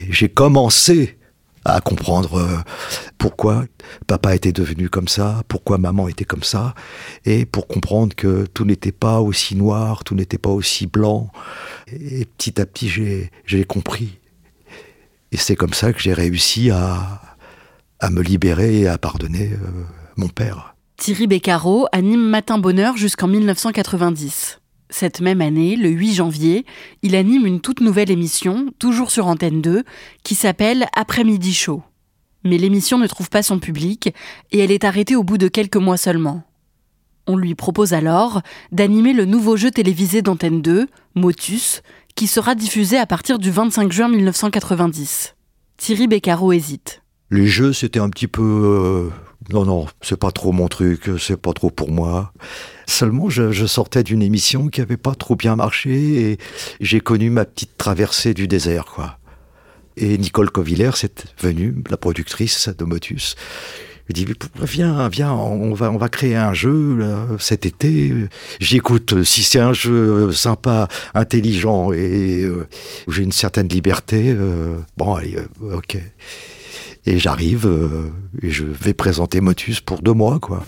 J'ai 0.00 0.28
commencé 0.28 1.16
à 1.66 1.80
comprendre 1.80 2.38
euh, 2.38 2.58
pourquoi 3.18 3.64
papa 4.06 4.34
était 4.34 4.52
devenu 4.52 4.88
comme 4.88 5.08
ça, 5.08 5.42
pourquoi 5.48 5.78
maman 5.78 6.08
était 6.08 6.24
comme 6.24 6.44
ça, 6.44 6.74
et 7.24 7.44
pour 7.44 7.66
comprendre 7.66 8.14
que 8.14 8.46
tout 8.46 8.64
n'était 8.64 8.92
pas 8.92 9.20
aussi 9.20 9.56
noir, 9.56 10.04
tout 10.04 10.14
n'était 10.14 10.38
pas 10.38 10.50
aussi 10.50 10.86
blanc. 10.86 11.30
Et 11.88 12.24
petit 12.24 12.60
à 12.60 12.66
petit, 12.66 12.88
j'ai 12.88 13.64
compris. 13.64 14.18
Et 15.32 15.36
c'est 15.36 15.56
comme 15.56 15.72
ça 15.72 15.92
que 15.92 16.00
j'ai 16.00 16.12
réussi 16.12 16.70
à, 16.70 17.20
à 18.00 18.10
me 18.10 18.22
libérer 18.22 18.80
et 18.80 18.88
à 18.88 18.96
pardonner 18.96 19.52
euh, 19.52 19.84
mon 20.16 20.28
père. 20.28 20.76
Thierry 20.96 21.26
Beccaro 21.26 21.86
anime 21.92 22.28
Matin 22.28 22.58
Bonheur 22.58 22.96
jusqu'en 22.96 23.26
1990. 23.26 24.60
Cette 24.88 25.20
même 25.20 25.40
année, 25.40 25.76
le 25.76 25.88
8 25.88 26.14
janvier, 26.14 26.64
il 27.02 27.16
anime 27.16 27.46
une 27.46 27.60
toute 27.60 27.80
nouvelle 27.80 28.10
émission, 28.10 28.66
toujours 28.78 29.10
sur 29.10 29.26
Antenne 29.26 29.60
2, 29.60 29.82
qui 30.22 30.34
s'appelle 30.34 30.86
Après-midi 30.94 31.52
chaud. 31.52 31.82
Mais 32.44 32.58
l'émission 32.58 32.96
ne 32.98 33.08
trouve 33.08 33.28
pas 33.28 33.42
son 33.42 33.58
public 33.58 34.14
et 34.52 34.60
elle 34.60 34.70
est 34.70 34.84
arrêtée 34.84 35.16
au 35.16 35.24
bout 35.24 35.38
de 35.38 35.48
quelques 35.48 35.76
mois 35.76 35.96
seulement. 35.96 36.44
On 37.26 37.36
lui 37.36 37.56
propose 37.56 37.92
alors 37.92 38.42
d'animer 38.70 39.12
le 39.12 39.24
nouveau 39.24 39.56
jeu 39.56 39.72
télévisé 39.72 40.22
d'Antenne 40.22 40.62
2, 40.62 40.86
Motus, 41.16 41.82
qui 42.14 42.28
sera 42.28 42.54
diffusé 42.54 42.96
à 42.98 43.06
partir 43.06 43.40
du 43.40 43.50
25 43.50 43.90
juin 43.90 44.08
1990. 44.08 45.34
Thierry 45.76 46.06
Beccaro 46.06 46.52
hésite. 46.52 47.02
Les 47.30 47.46
jeux, 47.46 47.72
c'était 47.72 47.98
un 47.98 48.10
petit 48.10 48.28
peu... 48.28 48.42
Euh, 48.42 49.10
non, 49.52 49.64
non, 49.64 49.86
c'est 50.00 50.18
pas 50.18 50.32
trop 50.32 50.52
mon 50.52 50.68
truc, 50.68 51.10
c'est 51.18 51.36
pas 51.36 51.52
trop 51.52 51.70
pour 51.70 51.90
moi. 51.90 52.32
Seulement, 52.86 53.28
je, 53.28 53.66
sortais 53.66 54.02
d'une 54.02 54.22
émission 54.22 54.68
qui 54.68 54.80
avait 54.80 54.96
pas 54.96 55.14
trop 55.14 55.36
bien 55.36 55.56
marché 55.56 56.30
et 56.30 56.38
j'ai 56.80 57.00
connu 57.00 57.30
ma 57.30 57.44
petite 57.44 57.76
traversée 57.76 58.34
du 58.34 58.48
désert, 58.48 58.86
quoi. 58.86 59.18
Et 59.96 60.18
Nicole 60.18 60.50
Covillers 60.50 61.04
est 61.04 61.24
venue, 61.40 61.74
la 61.88 61.96
productrice 61.96 62.68
de 62.68 62.84
Motus. 62.84 63.34
Elle 64.08 64.14
dit 64.14 64.26
viens, 64.62 65.08
viens, 65.08 65.32
on 65.32 65.74
va, 65.74 65.90
on 65.90 65.96
va 65.96 66.08
créer 66.08 66.36
un 66.36 66.54
jeu 66.54 66.98
cet 67.40 67.66
été. 67.66 68.12
J'écoute. 68.60 69.24
Si 69.24 69.42
c'est 69.42 69.58
un 69.58 69.72
jeu 69.72 70.30
sympa, 70.32 70.88
intelligent 71.14 71.92
et 71.92 72.42
euh, 72.42 72.68
où 73.08 73.12
j'ai 73.12 73.24
une 73.24 73.32
certaine 73.32 73.68
liberté, 73.68 74.32
euh, 74.36 74.76
bon, 74.96 75.14
allez, 75.14 75.36
euh, 75.36 75.76
ok. 75.76 75.98
Et 77.08 77.20
j'arrive 77.20 77.66
euh, 77.66 78.10
et 78.42 78.50
je 78.50 78.64
vais 78.64 78.92
présenter 78.92 79.40
Motus 79.40 79.80
pour 79.80 80.02
deux 80.02 80.12
mois, 80.12 80.40
quoi. 80.40 80.64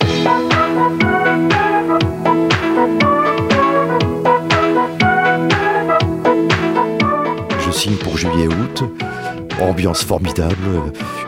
Je 7.59 7.71
signe 7.71 7.95
pour 7.95 8.17
juillet-août. 8.17 8.83
Ambiance 9.59 10.05
formidable, 10.05 10.55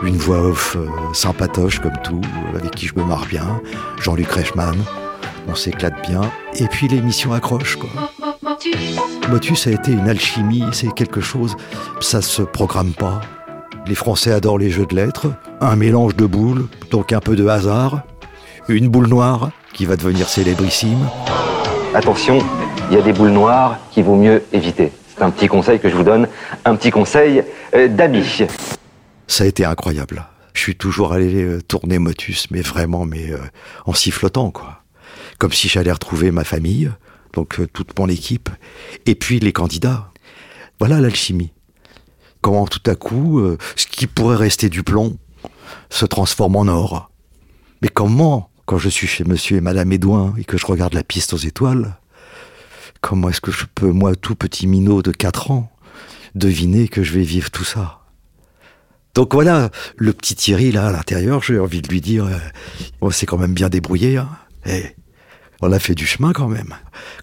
une 0.02 0.16
voix 0.16 0.40
off 0.40 0.76
euh, 0.76 0.86
sympatoche 1.12 1.80
comme 1.80 1.98
tout, 2.02 2.22
avec 2.56 2.70
qui 2.70 2.86
je 2.86 2.94
me 2.96 3.04
marre 3.04 3.26
bien, 3.26 3.60
Jean-Luc 4.00 4.30
Reichmann, 4.30 4.76
on 5.48 5.54
s'éclate 5.54 6.08
bien, 6.08 6.22
et 6.58 6.66
puis 6.66 6.88
l'émission 6.88 7.34
accroche 7.34 7.76
quoi. 7.76 7.90
Motus 9.28 9.66
a 9.66 9.72
été 9.72 9.92
une 9.92 10.08
alchimie, 10.08 10.64
c'est 10.72 10.94
quelque 10.94 11.20
chose, 11.20 11.56
ça 12.00 12.22
se 12.22 12.40
programme 12.40 12.92
pas, 12.92 13.20
les 13.86 13.96
Français 13.96 14.30
adorent 14.30 14.58
les 14.58 14.70
jeux 14.70 14.86
de 14.86 14.94
lettres, 14.94 15.26
un 15.60 15.74
mélange 15.74 16.14
de 16.14 16.24
boules, 16.24 16.68
donc 16.92 17.12
un 17.12 17.18
peu 17.18 17.34
de 17.34 17.46
hasard, 17.48 18.02
une 18.68 18.88
boule 18.88 19.08
noire 19.08 19.50
qui 19.72 19.86
va 19.86 19.96
devenir 19.96 20.28
célébrissime. 20.28 21.08
Attention, 21.92 22.38
il 22.90 22.96
y 22.96 23.00
a 23.00 23.02
des 23.02 23.12
boules 23.12 23.30
noires 23.30 23.78
qu'il 23.90 24.04
vaut 24.04 24.14
mieux 24.14 24.44
éviter. 24.52 24.92
C'est 25.08 25.22
un 25.22 25.30
petit 25.30 25.48
conseil 25.48 25.80
que 25.80 25.88
je 25.88 25.96
vous 25.96 26.04
donne, 26.04 26.28
un 26.64 26.76
petit 26.76 26.90
conseil 26.90 27.42
euh, 27.74 27.88
d'ami. 27.88 28.24
Ça 29.26 29.44
a 29.44 29.46
été 29.48 29.64
incroyable. 29.64 30.26
Je 30.54 30.60
suis 30.60 30.76
toujours 30.76 31.12
allé 31.12 31.42
euh, 31.42 31.60
tourner 31.60 31.98
Motus, 31.98 32.50
mais 32.52 32.62
vraiment, 32.62 33.04
mais 33.04 33.32
euh, 33.32 33.38
en 33.84 33.94
sifflotant, 33.94 34.52
quoi. 34.52 34.82
Comme 35.38 35.52
si 35.52 35.68
j'allais 35.68 35.92
retrouver 35.92 36.30
ma 36.30 36.44
famille, 36.44 36.90
donc 37.32 37.60
toute 37.72 37.98
mon 37.98 38.08
équipe, 38.08 38.48
et 39.06 39.16
puis 39.16 39.40
les 39.40 39.52
candidats. 39.52 40.10
Voilà 40.78 41.00
l'alchimie. 41.00 41.52
Comment 42.42 42.66
tout 42.66 42.82
à 42.90 42.94
coup, 42.94 43.42
ce 43.76 43.86
qui 43.86 44.06
pourrait 44.06 44.36
rester 44.36 44.68
du 44.68 44.82
plomb 44.82 45.16
se 45.88 46.04
transforme 46.04 46.56
en 46.56 46.66
or. 46.66 47.10
Mais 47.80 47.88
comment, 47.88 48.50
quand 48.66 48.78
je 48.78 48.88
suis 48.88 49.06
chez 49.06 49.24
monsieur 49.24 49.56
et 49.56 49.60
madame 49.60 49.92
Edouin 49.92 50.34
et 50.36 50.44
que 50.44 50.58
je 50.58 50.66
regarde 50.66 50.92
la 50.92 51.04
piste 51.04 51.32
aux 51.32 51.38
étoiles, 51.38 51.96
Comment 53.02 53.28
est-ce 53.28 53.40
que 53.40 53.50
je 53.50 53.64
peux, 53.74 53.90
moi, 53.90 54.14
tout 54.14 54.36
petit 54.36 54.68
minot 54.68 55.02
de 55.02 55.10
4 55.10 55.50
ans, 55.50 55.70
deviner 56.36 56.86
que 56.86 57.02
je 57.02 57.12
vais 57.12 57.24
vivre 57.24 57.50
tout 57.50 57.64
ça? 57.64 57.98
Donc 59.14 59.34
voilà, 59.34 59.70
le 59.96 60.12
petit 60.14 60.36
Thierry 60.36 60.70
là 60.70 60.86
à 60.86 60.92
l'intérieur, 60.92 61.42
j'ai 61.42 61.58
envie 61.58 61.82
de 61.82 61.88
lui 61.88 62.00
dire, 62.00 62.24
euh, 62.24 62.38
on 63.02 63.10
s'est 63.10 63.26
quand 63.26 63.36
même 63.36 63.52
bien 63.52 63.68
débrouillé. 63.68 64.16
Hein. 64.16 64.28
Et 64.64 64.96
on 65.62 65.72
a 65.72 65.78
fait 65.78 65.94
du 65.94 66.06
chemin 66.06 66.32
quand 66.32 66.48
même. 66.48 66.74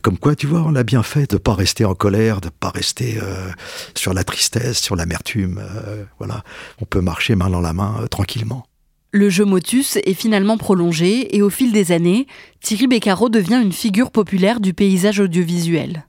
Comme 0.02 0.18
quoi, 0.18 0.36
tu 0.36 0.48
vois, 0.48 0.64
on 0.66 0.76
a 0.76 0.84
bien 0.84 1.04
fait 1.04 1.30
de 1.30 1.38
pas 1.38 1.54
rester 1.54 1.86
en 1.86 1.94
colère, 1.94 2.42
de 2.42 2.50
pas 2.50 2.70
rester 2.70 3.20
euh, 3.22 3.50
sur 3.96 4.14
la 4.14 4.24
tristesse, 4.24 4.80
sur 4.80 4.96
l'amertume. 4.96 5.60
Euh, 5.62 6.04
voilà, 6.18 6.44
on 6.82 6.86
peut 6.86 7.02
marcher 7.02 7.36
main 7.36 7.50
dans 7.50 7.62
la 7.62 7.74
main 7.74 8.06
tranquillement. 8.10 8.66
Le 9.12 9.30
jeu 9.30 9.44
Motus 9.44 9.98
est 9.98 10.14
finalement 10.14 10.58
prolongé 10.58 11.36
et 11.36 11.42
au 11.42 11.50
fil 11.50 11.72
des 11.72 11.92
années, 11.92 12.28
Thierry 12.62 12.88
Beccaro 12.88 13.30
devient 13.30 13.60
une 13.62 13.74
figure 13.74 14.12
populaire 14.12 14.60
du 14.60 14.74
paysage 14.74 15.20
audiovisuel. 15.20 16.06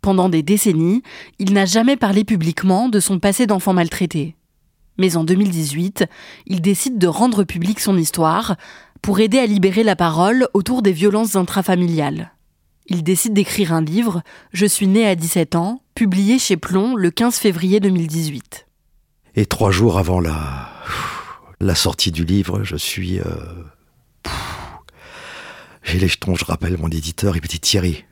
Pendant 0.00 0.28
des 0.28 0.42
décennies, 0.42 1.02
il 1.38 1.52
n'a 1.52 1.66
jamais 1.66 1.96
parlé 1.96 2.24
publiquement 2.24 2.88
de 2.88 3.00
son 3.00 3.18
passé 3.18 3.46
d'enfant 3.46 3.74
maltraité. 3.74 4.34
Mais 4.98 5.16
en 5.16 5.24
2018, 5.24 6.06
il 6.46 6.60
décide 6.60 6.98
de 6.98 7.06
rendre 7.06 7.44
publique 7.44 7.80
son 7.80 7.96
histoire 7.96 8.56
pour 9.02 9.20
aider 9.20 9.38
à 9.38 9.46
libérer 9.46 9.82
la 9.82 9.96
parole 9.96 10.48
autour 10.54 10.82
des 10.82 10.92
violences 10.92 11.36
intrafamiliales. 11.36 12.32
Il 12.86 13.02
décide 13.02 13.34
d'écrire 13.34 13.72
un 13.72 13.82
livre, 13.82 14.22
Je 14.52 14.66
suis 14.66 14.86
né 14.86 15.06
à 15.06 15.14
17 15.14 15.56
ans, 15.56 15.82
publié 15.94 16.38
chez 16.38 16.56
Plomb 16.56 16.96
le 16.96 17.10
15 17.10 17.36
février 17.36 17.80
2018. 17.80 18.66
Et 19.36 19.46
trois 19.46 19.70
jours 19.70 19.98
avant 19.98 20.20
la 20.20 20.68
la 21.60 21.74
sortie 21.74 22.12
du 22.12 22.24
livre, 22.24 22.62
je 22.64 22.76
suis... 22.76 23.20
Euh, 23.20 23.24
j'ai 25.82 25.98
les 25.98 26.08
jetons, 26.08 26.34
je 26.34 26.44
rappelle 26.44 26.76
mon 26.78 26.88
éditeur, 26.88 27.36
il 27.36 27.42
me 27.42 27.46
dit 27.46 27.60
Thierry, 27.60 28.04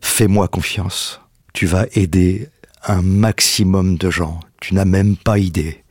fais-moi 0.00 0.48
confiance. 0.48 1.20
Tu 1.52 1.66
vas 1.66 1.86
aider 1.92 2.48
un 2.84 3.02
maximum 3.02 3.96
de 3.96 4.10
gens. 4.10 4.40
Tu 4.60 4.74
n'as 4.74 4.84
même 4.84 5.16
pas 5.16 5.38
idée. 5.38 5.84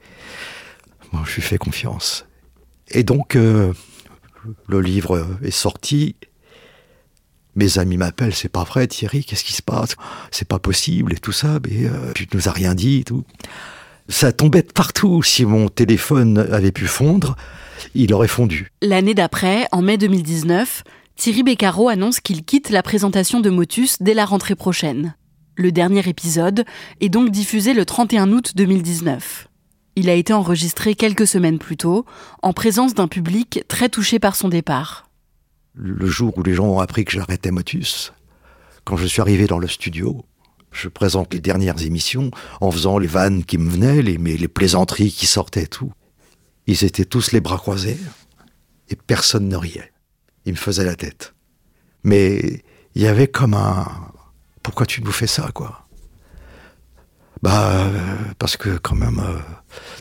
Moi, 1.12 1.24
je 1.26 1.36
lui 1.36 1.42
fais 1.42 1.58
confiance. 1.58 2.26
Et 2.90 3.04
donc, 3.04 3.36
euh, 3.36 3.74
le 4.68 4.82
livre 4.82 5.28
est 5.44 5.52
sorti. 5.52 6.16
Mes 7.56 7.78
amis 7.78 7.98
m'appellent, 7.98 8.34
c'est 8.34 8.50
pas 8.50 8.64
vrai, 8.64 8.88
Thierry, 8.88 9.24
qu'est-ce 9.24 9.44
qui 9.44 9.54
se 9.54 9.62
passe? 9.62 9.96
C'est 10.32 10.48
pas 10.48 10.60
possible 10.60 11.14
et 11.14 11.18
tout 11.18 11.32
ça, 11.32 11.60
mais 11.68 11.86
euh, 11.86 12.12
tu 12.16 12.28
nous 12.34 12.50
as 12.50 12.52
rien 12.52 12.74
dit 12.74 13.00
et 13.00 13.04
tout 13.04 13.24
ça 14.10 14.32
tombait 14.32 14.64
partout. 14.64 15.24
Si 15.24 15.46
mon 15.46 15.70
téléphone 15.70 16.38
avait 16.52 16.72
pu 16.72 16.88
fondre, 16.88 17.36
il 17.96 18.14
aurait 18.14 18.28
fondu. 18.28 18.72
L'année 18.82 19.14
d'après, 19.14 19.68
en 19.72 19.82
mai 19.82 19.98
2019, 19.98 20.84
Thierry 21.16 21.44
Beccaro 21.44 21.90
annonce 21.90 22.20
qu'il 22.20 22.44
quitte 22.44 22.70
la 22.70 22.84
présentation 22.84 23.40
de 23.40 23.50
Motus 23.50 24.02
dès 24.02 24.14
la 24.14 24.26
rentrée 24.26 24.56
prochaine. 24.56 25.16
Le 25.56 25.72
dernier 25.72 26.08
épisode 26.08 26.66
est 27.00 27.10
donc 27.10 27.30
diffusé 27.30 27.74
le 27.74 27.86
31 27.86 28.32
août 28.32 28.54
2019. 28.56 29.48
Il 29.96 30.10
a 30.10 30.14
été 30.14 30.34
enregistré 30.34 30.96
quelques 30.96 31.28
semaines 31.28 31.60
plus 31.60 31.78
tôt, 31.78 32.06
en 32.42 32.54
présence 32.54 32.94
d'un 32.94 33.08
public 33.08 33.64
très 33.68 33.90
touché 33.90 34.20
par 34.20 34.36
son 34.36 34.50
départ. 34.50 35.10
Le 35.76 36.08
jour 36.08 36.38
où 36.38 36.44
les 36.44 36.54
gens 36.54 36.66
ont 36.66 36.80
appris 36.80 37.06
que 37.06 37.12
j'arrêtais 37.12 37.52
Motus, 37.52 38.14
quand 38.84 38.98
je 38.98 39.06
suis 39.06 39.22
arrivé 39.22 39.48
dans 39.48 39.60
le 39.60 39.68
studio, 39.68 40.26
je 40.72 40.88
présente 40.88 41.34
les 41.34 41.40
dernières 41.40 41.82
émissions 41.84 42.32
en 42.60 42.72
faisant 42.72 42.98
les 42.98 43.08
vannes 43.08 43.44
qui 43.46 43.58
me 43.58 43.70
venaient, 43.70 44.02
les, 44.02 44.48
plaisanteries 44.48 45.12
qui 45.12 45.28
sortaient, 45.28 45.68
tout. 45.68 45.92
Ils 46.68 46.84
étaient 46.84 47.06
tous 47.06 47.32
les 47.32 47.42
bras 47.42 47.58
croisés 47.58 48.00
et 48.90 48.96
personne 48.96 49.48
ne 49.48 49.56
riait. 49.56 49.92
Ils 50.46 50.54
me 50.54 50.58
faisaient 50.58 50.86
la 50.86 50.96
tête. 50.96 51.34
Mais 52.04 52.64
il 52.96 53.02
y 53.02 53.08
avait 53.08 53.28
comme 53.28 53.54
un 53.54 53.88
pourquoi 54.64 54.86
tu 54.86 55.04
nous 55.04 55.12
fais 55.12 55.28
ça, 55.28 55.50
quoi? 55.54 55.88
Bah, 57.42 57.86
euh, 57.86 58.16
parce 58.40 58.56
que 58.56 58.78
quand 58.78 58.96
même, 58.96 59.22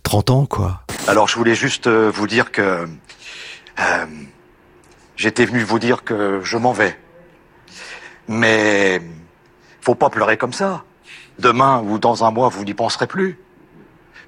30 0.03 0.31
euh, 0.31 0.33
ans, 0.33 0.47
quoi. 0.47 0.83
Alors 1.07 1.29
je 1.29 1.37
voulais 1.37 1.55
juste 1.55 1.87
euh, 1.87 2.11
vous 2.11 2.27
dire 2.27 2.53
que 2.53 2.89
j'étais 5.17 5.45
venu 5.45 5.63
vous 5.63 5.79
dire 5.79 6.05
que 6.05 6.41
je 6.43 6.57
m'en 6.57 6.73
vais. 6.73 6.99
Mais 8.29 9.03
faut 9.81 9.95
pas 9.95 10.11
pleurer 10.11 10.37
comme 10.37 10.53
ça. 10.53 10.85
Demain 11.39 11.83
ou 11.83 11.99
dans 11.99 12.25
un 12.25 12.31
mois, 12.31 12.49
vous 12.49 12.65
n'y 12.65 12.75
penserez 12.75 13.07
plus. 13.07 13.39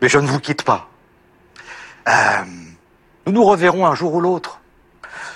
Mais 0.02 0.08
je 0.08 0.18
ne 0.18 0.26
vous 0.26 0.40
quitte 0.40 0.62
pas. 0.62 0.88
Euh, 2.08 2.12
nous 3.26 3.32
nous 3.32 3.44
reverrons 3.44 3.86
un 3.86 3.94
jour 3.94 4.14
ou 4.14 4.20
l'autre, 4.20 4.60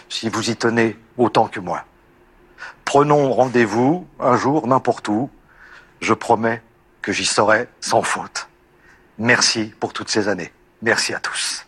si 0.08 0.28
vous 0.28 0.50
y 0.50 0.56
tenez 0.56 0.96
autant 1.16 1.46
que 1.46 1.60
moi. 1.60 1.84
Prenons 2.84 3.32
rendez-vous 3.32 4.06
un 4.20 4.36
jour, 4.36 4.66
n'importe 4.66 5.08
où. 5.08 5.30
Je 6.00 6.14
promets 6.14 6.62
que 7.02 7.12
j'y 7.12 7.24
serai 7.24 7.68
sans 7.80 8.02
faute. 8.02 8.47
Merci 9.18 9.72
pour 9.80 9.92
toutes 9.92 10.08
ces 10.08 10.28
années. 10.28 10.52
Merci 10.80 11.12
à 11.12 11.18
tous. 11.18 11.66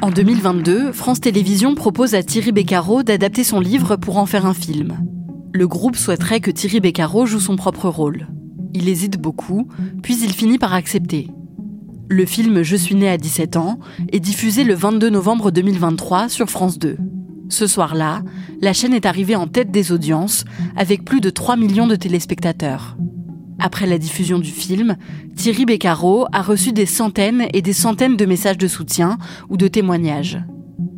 En 0.00 0.10
2022, 0.10 0.92
France 0.92 1.20
Télévisions 1.20 1.74
propose 1.74 2.14
à 2.14 2.22
Thierry 2.22 2.52
Beccaro 2.52 3.02
d'adapter 3.02 3.42
son 3.42 3.58
livre 3.58 3.96
pour 3.96 4.18
en 4.18 4.26
faire 4.26 4.46
un 4.46 4.54
film. 4.54 4.98
Le 5.52 5.66
groupe 5.66 5.96
souhaiterait 5.96 6.40
que 6.40 6.52
Thierry 6.52 6.78
Beccaro 6.78 7.26
joue 7.26 7.40
son 7.40 7.56
propre 7.56 7.88
rôle. 7.88 8.28
Il 8.72 8.88
hésite 8.88 9.20
beaucoup, 9.20 9.68
puis 10.02 10.16
il 10.22 10.32
finit 10.32 10.58
par 10.58 10.74
accepter. 10.74 11.28
Le 12.08 12.24
film 12.24 12.62
Je 12.62 12.76
suis 12.76 12.94
né 12.94 13.08
à 13.08 13.18
17 13.18 13.56
ans 13.56 13.80
est 14.12 14.20
diffusé 14.20 14.62
le 14.62 14.74
22 14.74 15.10
novembre 15.10 15.50
2023 15.50 16.28
sur 16.28 16.50
France 16.50 16.78
2. 16.78 16.98
Ce 17.48 17.66
soir-là, 17.66 18.22
la 18.60 18.72
chaîne 18.72 18.94
est 18.94 19.06
arrivée 19.06 19.36
en 19.36 19.48
tête 19.48 19.72
des 19.72 19.90
audiences 19.90 20.44
avec 20.76 21.04
plus 21.04 21.20
de 21.20 21.30
3 21.30 21.56
millions 21.56 21.86
de 21.86 21.96
téléspectateurs. 21.96 22.96
Après 23.64 23.86
la 23.86 23.96
diffusion 23.96 24.40
du 24.40 24.50
film, 24.50 24.96
Thierry 25.36 25.66
Beccaro 25.66 26.26
a 26.32 26.42
reçu 26.42 26.72
des 26.72 26.84
centaines 26.84 27.46
et 27.54 27.62
des 27.62 27.72
centaines 27.72 28.16
de 28.16 28.26
messages 28.26 28.58
de 28.58 28.66
soutien 28.66 29.18
ou 29.50 29.56
de 29.56 29.68
témoignages. 29.68 30.40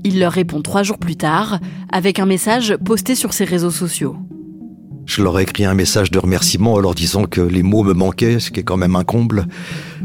Il 0.03 0.18
leur 0.18 0.33
répond 0.33 0.62
trois 0.62 0.83
jours 0.83 0.96
plus 0.96 1.16
tard 1.16 1.61
avec 1.92 2.18
un 2.18 2.24
message 2.24 2.74
posté 2.83 3.16
sur 3.16 3.35
ses 3.35 3.44
réseaux 3.44 3.70
sociaux. 3.70 4.16
Je 5.05 5.22
leur 5.22 5.38
ai 5.38 5.42
écrit 5.42 5.66
un 5.66 5.74
message 5.74 6.11
de 6.11 6.18
remerciement 6.18 6.72
en 6.72 6.79
leur 6.79 6.94
disant 6.94 7.24
que 7.24 7.42
les 7.42 7.62
mots 7.62 7.83
me 7.83 7.92
manquaient, 7.92 8.40
ce 8.40 8.50
qui 8.50 8.61
est 8.61 8.64
quand 8.64 8.79
même 8.79 8.96
un 8.96 9.05
comble 9.05 9.46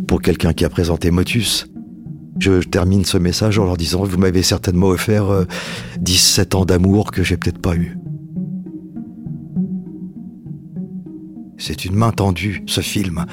pour 0.05 0.21
quelqu'un 0.21 0.51
qui 0.51 0.65
a 0.65 0.69
présenté 0.69 1.11
Motus. 1.11 1.65
Je 2.39 2.59
termine 2.59 3.05
ce 3.05 3.17
message 3.17 3.57
en 3.57 3.63
leur 3.63 3.77
disant 3.77 4.03
Vous 4.03 4.17
m'avez 4.17 4.43
certainement 4.43 4.87
offert 4.87 5.45
17 6.01 6.53
euh, 6.53 6.57
ans 6.57 6.65
d'amour 6.65 7.11
que 7.11 7.23
j'ai 7.23 7.37
peut-être 7.37 7.61
pas 7.61 7.77
eu. 7.77 7.97
C'est 11.59 11.83
une 11.83 11.95
main 11.95 12.11
tendue, 12.11 12.63
ce 12.67 12.79
film, 12.79 13.25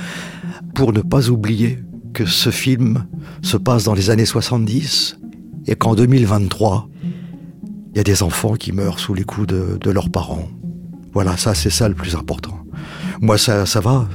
pour 0.74 0.92
ne 0.92 1.00
pas 1.00 1.30
oublier 1.30 1.78
que 2.12 2.26
ce 2.26 2.50
film 2.50 3.06
se 3.40 3.56
passe 3.56 3.84
dans 3.84 3.94
les 3.94 4.10
années 4.10 4.26
70 4.26 5.18
et 5.66 5.76
qu'en 5.76 5.94
2023, 5.94 6.88
il 7.92 7.96
y 7.96 8.00
a 8.00 8.02
des 8.02 8.24
enfants 8.24 8.54
qui 8.54 8.72
meurent 8.72 8.98
sous 8.98 9.14
les 9.14 9.22
coups 9.22 9.46
de, 9.46 9.90
leurs 9.90 10.10
parents. 10.10 10.48
Voilà, 11.12 11.36
ça 11.36 11.54
c'est 11.54 11.70
ça 11.70 11.88
le 11.88 11.94
plus 11.94 12.16
important. 12.16 12.58
Moi 13.20 13.38
ça, 13.38 13.64
ça 13.64 13.80
va. 13.80 14.08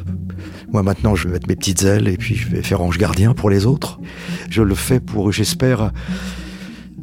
Moi 0.74 0.84
maintenant 0.84 1.16
je 1.16 1.28
vais 1.28 1.34
mettre 1.34 1.48
mes 1.48 1.56
petites 1.56 1.84
ailes 1.84 2.10
et 2.10 2.18
puis 2.18 2.36
je 2.36 2.50
vais 2.50 2.62
faire 2.62 2.82
ange 2.82 2.98
gardien 2.98 3.34
pour 3.34 3.50
les 3.50 3.66
autres. 3.66 4.00
Je 4.50 4.62
le 4.62 4.76
fais 4.76 5.00
pour, 5.00 5.32
j'espère, 5.32 5.92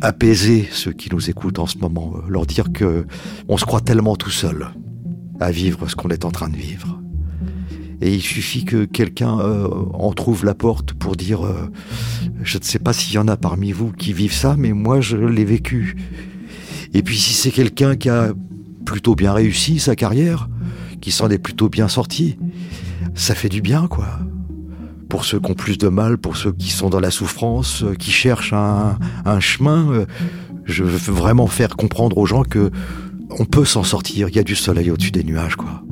apaiser 0.03 0.69
ceux 0.71 0.93
qui 0.93 1.09
nous 1.11 1.31
écoutent 1.31 1.59
en 1.59 1.67
ce 1.67 1.79
moment, 1.79 2.17
leur 2.29 2.45
dire 2.45 2.71
que 2.71 3.07
on 3.49 3.57
se 3.57 3.65
croit 3.65 3.81
tellement 3.81 4.15
tout 4.15 4.31
seul 4.31 4.69
à 5.41 5.51
vivre 5.51 5.89
ce 5.89 5.97
qu'on 5.97 6.09
est 6.09 6.25
en 6.25 6.31
train 6.31 6.49
de 6.49 6.57
vivre. 6.57 6.99
Et 8.01 8.15
il 8.15 8.23
suffit 8.23 8.65
que 8.65 8.85
quelqu'un 8.85 9.41
euh, 9.41 9.69
en 9.93 10.13
trouve 10.13 10.45
la 10.45 10.55
porte 10.55 10.93
pour 10.93 11.17
dire 11.17 11.45
euh, 11.45 11.71
Je 12.43 12.59
ne 12.59 12.63
sais 12.63 12.79
pas 12.79 12.93
s'il 12.93 13.15
y 13.15 13.19
en 13.19 13.27
a 13.27 13.37
parmi 13.37 13.73
vous 13.73 13.91
qui 13.91 14.13
vivent 14.13 14.35
ça, 14.35 14.55
mais 14.57 14.73
moi 14.73 15.01
je 15.01 15.17
l'ai 15.17 15.45
vécu. 15.45 15.97
Et 16.95 17.03
puis 17.03 17.19
si 17.19 17.35
c'est 17.35 17.51
quelqu'un 17.51 17.97
qui 17.97 18.09
a 18.09 18.33
plutôt 18.85 19.15
bien 19.15 19.33
réussi 19.33 19.81
sa 19.81 19.97
carrière, 19.97 20.49
qui 21.01 21.11
s'en 21.11 21.29
est 21.29 21.39
plutôt 21.39 21.69
bien 21.69 21.89
sorti, 21.89 22.39
ça 23.15 23.35
fait 23.35 23.49
du 23.49 23.61
bien, 23.61 23.89
quoi. 23.89 24.07
Pour 25.09 25.25
ceux 25.25 25.41
qui 25.41 25.51
ont 25.51 25.55
plus 25.55 25.79
de 25.79 25.89
mal, 25.89 26.19
pour 26.19 26.37
ceux 26.37 26.53
qui 26.53 26.71
sont 26.71 26.91
dans 26.91 27.01
la 27.01 27.11
souffrance, 27.11 27.83
euh, 27.83 27.95
qui 27.95 28.13
cherchent 28.13 28.53
un, 28.53 28.99
un 29.25 29.41
chemin, 29.41 30.05
je 30.67 30.85
veux 30.85 31.13
vraiment 31.13 31.47
faire 31.47 31.77
comprendre 31.77 32.19
aux 32.19 32.27
gens 32.27 32.43
que 32.43 32.71
on 33.31 33.45
peut 33.45 33.65
s'en 33.65 33.85
sortir, 33.85 34.29
il 34.29 34.37
y 34.37 34.39
a 34.39 34.45
du 34.45 34.55
soleil 34.55 34.91
au-dessus 34.91 35.11
des 35.11 35.25
nuages, 35.25 35.57
quoi. 35.57 35.83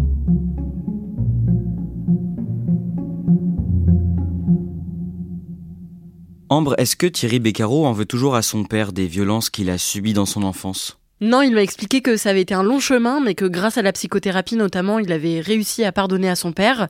Ambre, 6.48 6.74
est-ce 6.78 6.94
que 6.94 7.06
Thierry 7.06 7.40
Beccaro 7.40 7.86
en 7.86 7.92
veut 7.92 8.06
toujours 8.06 8.36
à 8.36 8.42
son 8.42 8.64
père 8.64 8.92
des 8.92 9.08
violences 9.08 9.50
qu'il 9.50 9.68
a 9.68 9.78
subies 9.78 10.14
dans 10.14 10.26
son 10.26 10.44
enfance? 10.44 10.98
Non, 11.22 11.40
il 11.40 11.54
m'a 11.54 11.62
expliqué 11.62 12.02
que 12.02 12.18
ça 12.18 12.28
avait 12.28 12.42
été 12.42 12.52
un 12.52 12.62
long 12.62 12.78
chemin, 12.78 13.20
mais 13.20 13.34
que 13.34 13.46
grâce 13.46 13.78
à 13.78 13.82
la 13.82 13.92
psychothérapie 13.92 14.56
notamment, 14.56 14.98
il 14.98 15.10
avait 15.12 15.40
réussi 15.40 15.82
à 15.82 15.90
pardonner 15.90 16.28
à 16.28 16.36
son 16.36 16.52
père. 16.52 16.88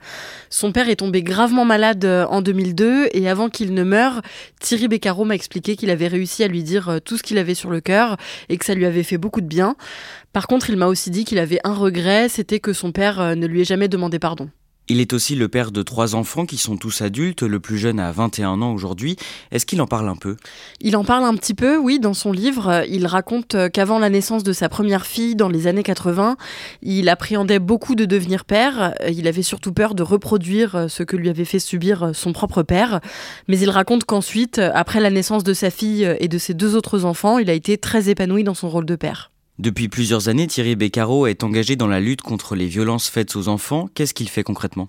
Son 0.51 0.73
père 0.73 0.89
est 0.89 0.97
tombé 0.97 1.23
gravement 1.23 1.65
malade 1.65 2.05
euh, 2.05 2.27
en 2.27 2.43
2002, 2.43 3.11
et 3.13 3.29
avant 3.29 3.49
qu'il 3.49 3.73
ne 3.73 3.85
meure, 3.85 4.23
Thierry 4.59 4.89
Beccaro 4.89 5.25
m'a 5.25 5.37
expliqué 5.37 5.77
qu'il 5.77 5.91
avait 5.91 6.09
réussi 6.09 6.43
à 6.43 6.49
lui 6.49 6.65
dire 6.65 6.89
euh, 6.89 6.99
tout 6.99 7.17
ce 7.17 7.23
qu'il 7.23 7.39
avait 7.39 7.55
sur 7.55 7.71
le 7.71 7.81
cœur, 7.81 8.17
et 8.49 8.57
que 8.59 8.65
ça 8.65 8.75
lui 8.75 8.85
avait 8.85 9.05
fait 9.05 9.17
beaucoup 9.17 9.41
de 9.41 9.47
bien. 9.47 9.77
Par 10.33 10.49
contre, 10.49 10.71
il 10.71 10.77
m'a 10.77 10.89
aussi 10.89 11.11
dit 11.11 11.25
qu'il 11.25 11.39
avait 11.39 11.61
un 11.63 11.75
regret, 11.75 12.29
c'était 12.29 12.59
que 12.59 12.73
son 12.73 12.91
père 12.91 13.21
euh, 13.21 13.35
ne 13.37 13.47
lui 13.47 13.61
ait 13.61 13.65
jamais 13.65 13.87
demandé 13.87 14.19
pardon. 14.19 14.51
Il 14.89 15.01
est 15.01 15.13
aussi 15.13 15.35
le 15.35 15.49
père 15.49 15.73
de 15.73 15.83
trois 15.83 16.15
enfants 16.15 16.47
qui 16.47 16.59
sont 16.59 16.77
tous 16.77 17.03
adultes, 17.03 17.43
le 17.43 17.59
plus 17.59 17.77
jeune 17.77 17.99
a 17.99 18.13
21 18.13 18.63
ans 18.63 18.73
aujourd'hui. 18.73 19.17
Est-ce 19.51 19.67
qu'il 19.67 19.83
en 19.83 19.89
parle 19.89 20.09
un 20.09 20.15
peu? 20.15 20.37
Il 20.81 20.97
en 20.97 21.03
parle 21.03 21.25
un 21.25 21.35
petit 21.35 21.55
peu, 21.55 21.77
oui, 21.77 21.99
dans 21.99 22.15
son 22.15 22.31
livre. 22.31 22.85
Il 22.89 23.07
raconte 23.07 23.57
qu'avant 23.73 23.99
la 23.99 24.11
naissance 24.11 24.45
de 24.45 24.53
sa 24.53 24.69
première 24.69 25.05
fille, 25.05 25.35
dans 25.35 25.49
les 25.49 25.67
années 25.67 25.83
80, 25.83 26.37
il 26.83 27.09
appréhendait 27.09 27.59
beaucoup 27.59 27.97
de 27.97 28.05
devenir 28.05 28.45
père. 28.45 28.95
Il 29.11 29.27
avait 29.27 29.43
surtout 29.43 29.73
peur 29.73 29.97
de 29.97 30.05
reproduire 30.05 30.87
ce 30.89 31.03
que 31.03 31.17
lui 31.17 31.29
avait 31.29 31.45
fait 31.45 31.59
subir 31.59 32.13
son 32.15 32.33
propre 32.33 32.63
père. 32.63 33.01
Mais 33.49 33.59
il 33.59 33.71
raconte 33.71 34.05
qu'ensuite, 34.05 34.61
après 34.61 35.01
la 35.01 35.11
naissance 35.11 35.43
de 35.43 35.53
sa 35.53 35.71
fille 35.71 36.09
et 36.21 36.29
de 36.29 36.39
ses 36.39 36.55
deux 36.55 36.77
autres 36.77 37.05
enfants, 37.05 37.39
il 37.39 37.51
a 37.51 37.55
été 37.55 37.77
très 37.77 38.09
épanoui 38.09 38.45
dans 38.45 38.55
son 38.55 38.69
rôle 38.69 38.87
de 38.87 38.95
père. 38.95 39.33
Depuis 39.59 39.89
plusieurs 39.89 40.29
années, 40.29 40.47
Thierry 40.47 40.77
Beccaro 40.77 41.27
est 41.27 41.43
engagé 41.43 41.77
dans 41.77 41.87
la 41.87 41.99
lutte 41.99 42.21
contre 42.21 42.57
les 42.57 42.67
violences 42.67 43.09
faites 43.09 43.37
aux 43.37 43.49
enfants. 43.49 43.89
Qu'est-ce 43.95 44.13
qu'il 44.13 44.29
fait 44.29 44.43
concrètement? 44.43 44.89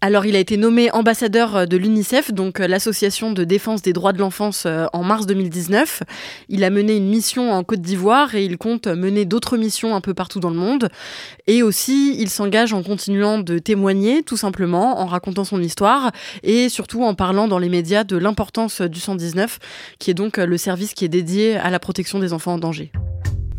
Alors, 0.00 0.24
il 0.24 0.34
a 0.34 0.38
été 0.38 0.56
nommé 0.56 0.90
ambassadeur 0.92 1.66
de 1.66 1.76
l'UNICEF, 1.76 2.32
donc 2.32 2.60
euh, 2.60 2.68
l'association 2.68 3.32
de 3.32 3.44
défense 3.44 3.82
des 3.82 3.92
droits 3.92 4.14
de 4.14 4.18
l'enfance, 4.18 4.64
euh, 4.64 4.86
en 4.94 5.02
mars 5.02 5.26
2019. 5.26 6.04
Il 6.48 6.64
a 6.64 6.70
mené 6.70 6.96
une 6.96 7.08
mission 7.08 7.52
en 7.52 7.64
Côte 7.64 7.82
d'Ivoire 7.82 8.34
et 8.34 8.44
il 8.46 8.56
compte 8.56 8.86
mener 8.86 9.26
d'autres 9.26 9.58
missions 9.58 9.94
un 9.94 10.00
peu 10.00 10.14
partout 10.14 10.40
dans 10.40 10.50
le 10.50 10.56
monde. 10.56 10.88
Et 11.46 11.62
aussi, 11.62 12.16
il 12.18 12.30
s'engage 12.30 12.72
en 12.72 12.82
continuant 12.82 13.38
de 13.38 13.58
témoigner, 13.58 14.22
tout 14.22 14.38
simplement, 14.38 15.00
en 15.00 15.06
racontant 15.06 15.44
son 15.44 15.60
histoire 15.60 16.12
et 16.42 16.70
surtout 16.70 17.02
en 17.02 17.14
parlant 17.14 17.46
dans 17.46 17.58
les 17.58 17.68
médias 17.68 18.04
de 18.04 18.16
l'importance 18.16 18.80
du 18.80 19.00
119, 19.00 19.58
qui 19.98 20.10
est 20.10 20.14
donc 20.14 20.38
euh, 20.38 20.46
le 20.46 20.56
service 20.56 20.94
qui 20.94 21.04
est 21.04 21.08
dédié 21.08 21.56
à 21.56 21.68
la 21.68 21.78
protection 21.78 22.20
des 22.20 22.32
enfants 22.32 22.54
en 22.54 22.58
danger. 22.58 22.90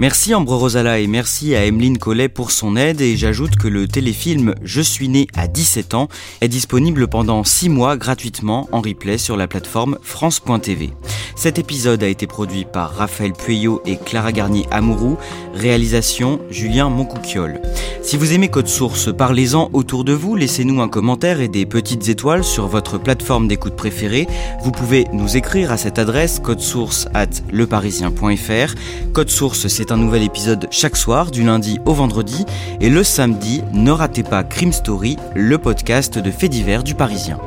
Merci 0.01 0.33
Ambre 0.33 0.55
Rosala 0.55 0.99
et 0.99 1.07
merci 1.07 1.55
à 1.55 1.65
Emeline 1.65 1.97
Collet 1.97 2.29
pour 2.29 2.51
son 2.51 2.77
aide 2.77 3.01
et 3.01 3.17
j'ajoute 3.17 3.57
que 3.57 3.67
le 3.67 3.85
téléfilm 3.85 4.55
Je 4.63 4.79
suis 4.79 5.09
né 5.09 5.27
à 5.35 5.49
17 5.49 5.93
ans 5.93 6.07
est 6.39 6.47
disponible 6.47 7.09
pendant 7.09 7.43
6 7.43 7.67
mois 7.67 7.97
gratuitement 7.97 8.69
en 8.71 8.79
replay 8.79 9.17
sur 9.17 9.35
la 9.35 9.49
plateforme 9.49 9.97
France.tv. 10.01 10.91
Cet 11.35 11.59
épisode 11.59 12.01
a 12.01 12.07
été 12.07 12.27
produit 12.27 12.63
par 12.65 12.95
Raphaël 12.95 13.33
Pueyo 13.33 13.81
et 13.85 13.97
Clara 13.97 14.31
Garnier 14.31 14.65
Amourou, 14.71 15.17
réalisation 15.53 16.39
Julien 16.49 16.89
Moncouquiole. 16.89 17.61
Si 18.01 18.17
vous 18.17 18.33
aimez 18.33 18.49
Code 18.49 18.67
Source, 18.67 19.09
parlez-en 19.15 19.69
autour 19.73 20.03
de 20.03 20.13
vous, 20.13 20.35
laissez-nous 20.35 20.81
un 20.81 20.89
commentaire 20.89 21.41
et 21.41 21.47
des 21.47 21.65
petites 21.65 22.09
étoiles 22.09 22.43
sur 22.43 22.67
votre 22.67 22.97
plateforme 22.97 23.47
d'écoute 23.47 23.75
préférée. 23.75 24.27
Vous 24.63 24.71
pouvez 24.71 25.05
nous 25.13 25.37
écrire 25.37 25.71
à 25.71 25.77
cette 25.77 25.99
adresse 25.99 26.39
codesource 26.39 27.07
at 27.13 27.29
leparisien.fr. 27.51 28.73
Code 29.13 29.29
Source, 29.29 29.67
un 29.91 29.97
nouvel 29.97 30.23
épisode 30.23 30.67
chaque 30.71 30.95
soir, 30.95 31.31
du 31.31 31.43
lundi 31.43 31.79
au 31.85 31.93
vendredi. 31.93 32.45
Et 32.81 32.89
le 32.89 33.03
samedi, 33.03 33.63
ne 33.73 33.91
ratez 33.91 34.23
pas 34.23 34.43
Crime 34.43 34.73
Story, 34.73 35.17
le 35.35 35.57
podcast 35.57 36.17
de 36.17 36.31
faits 36.31 36.51
divers 36.51 36.83
du 36.83 36.95
Parisien. 36.95 37.39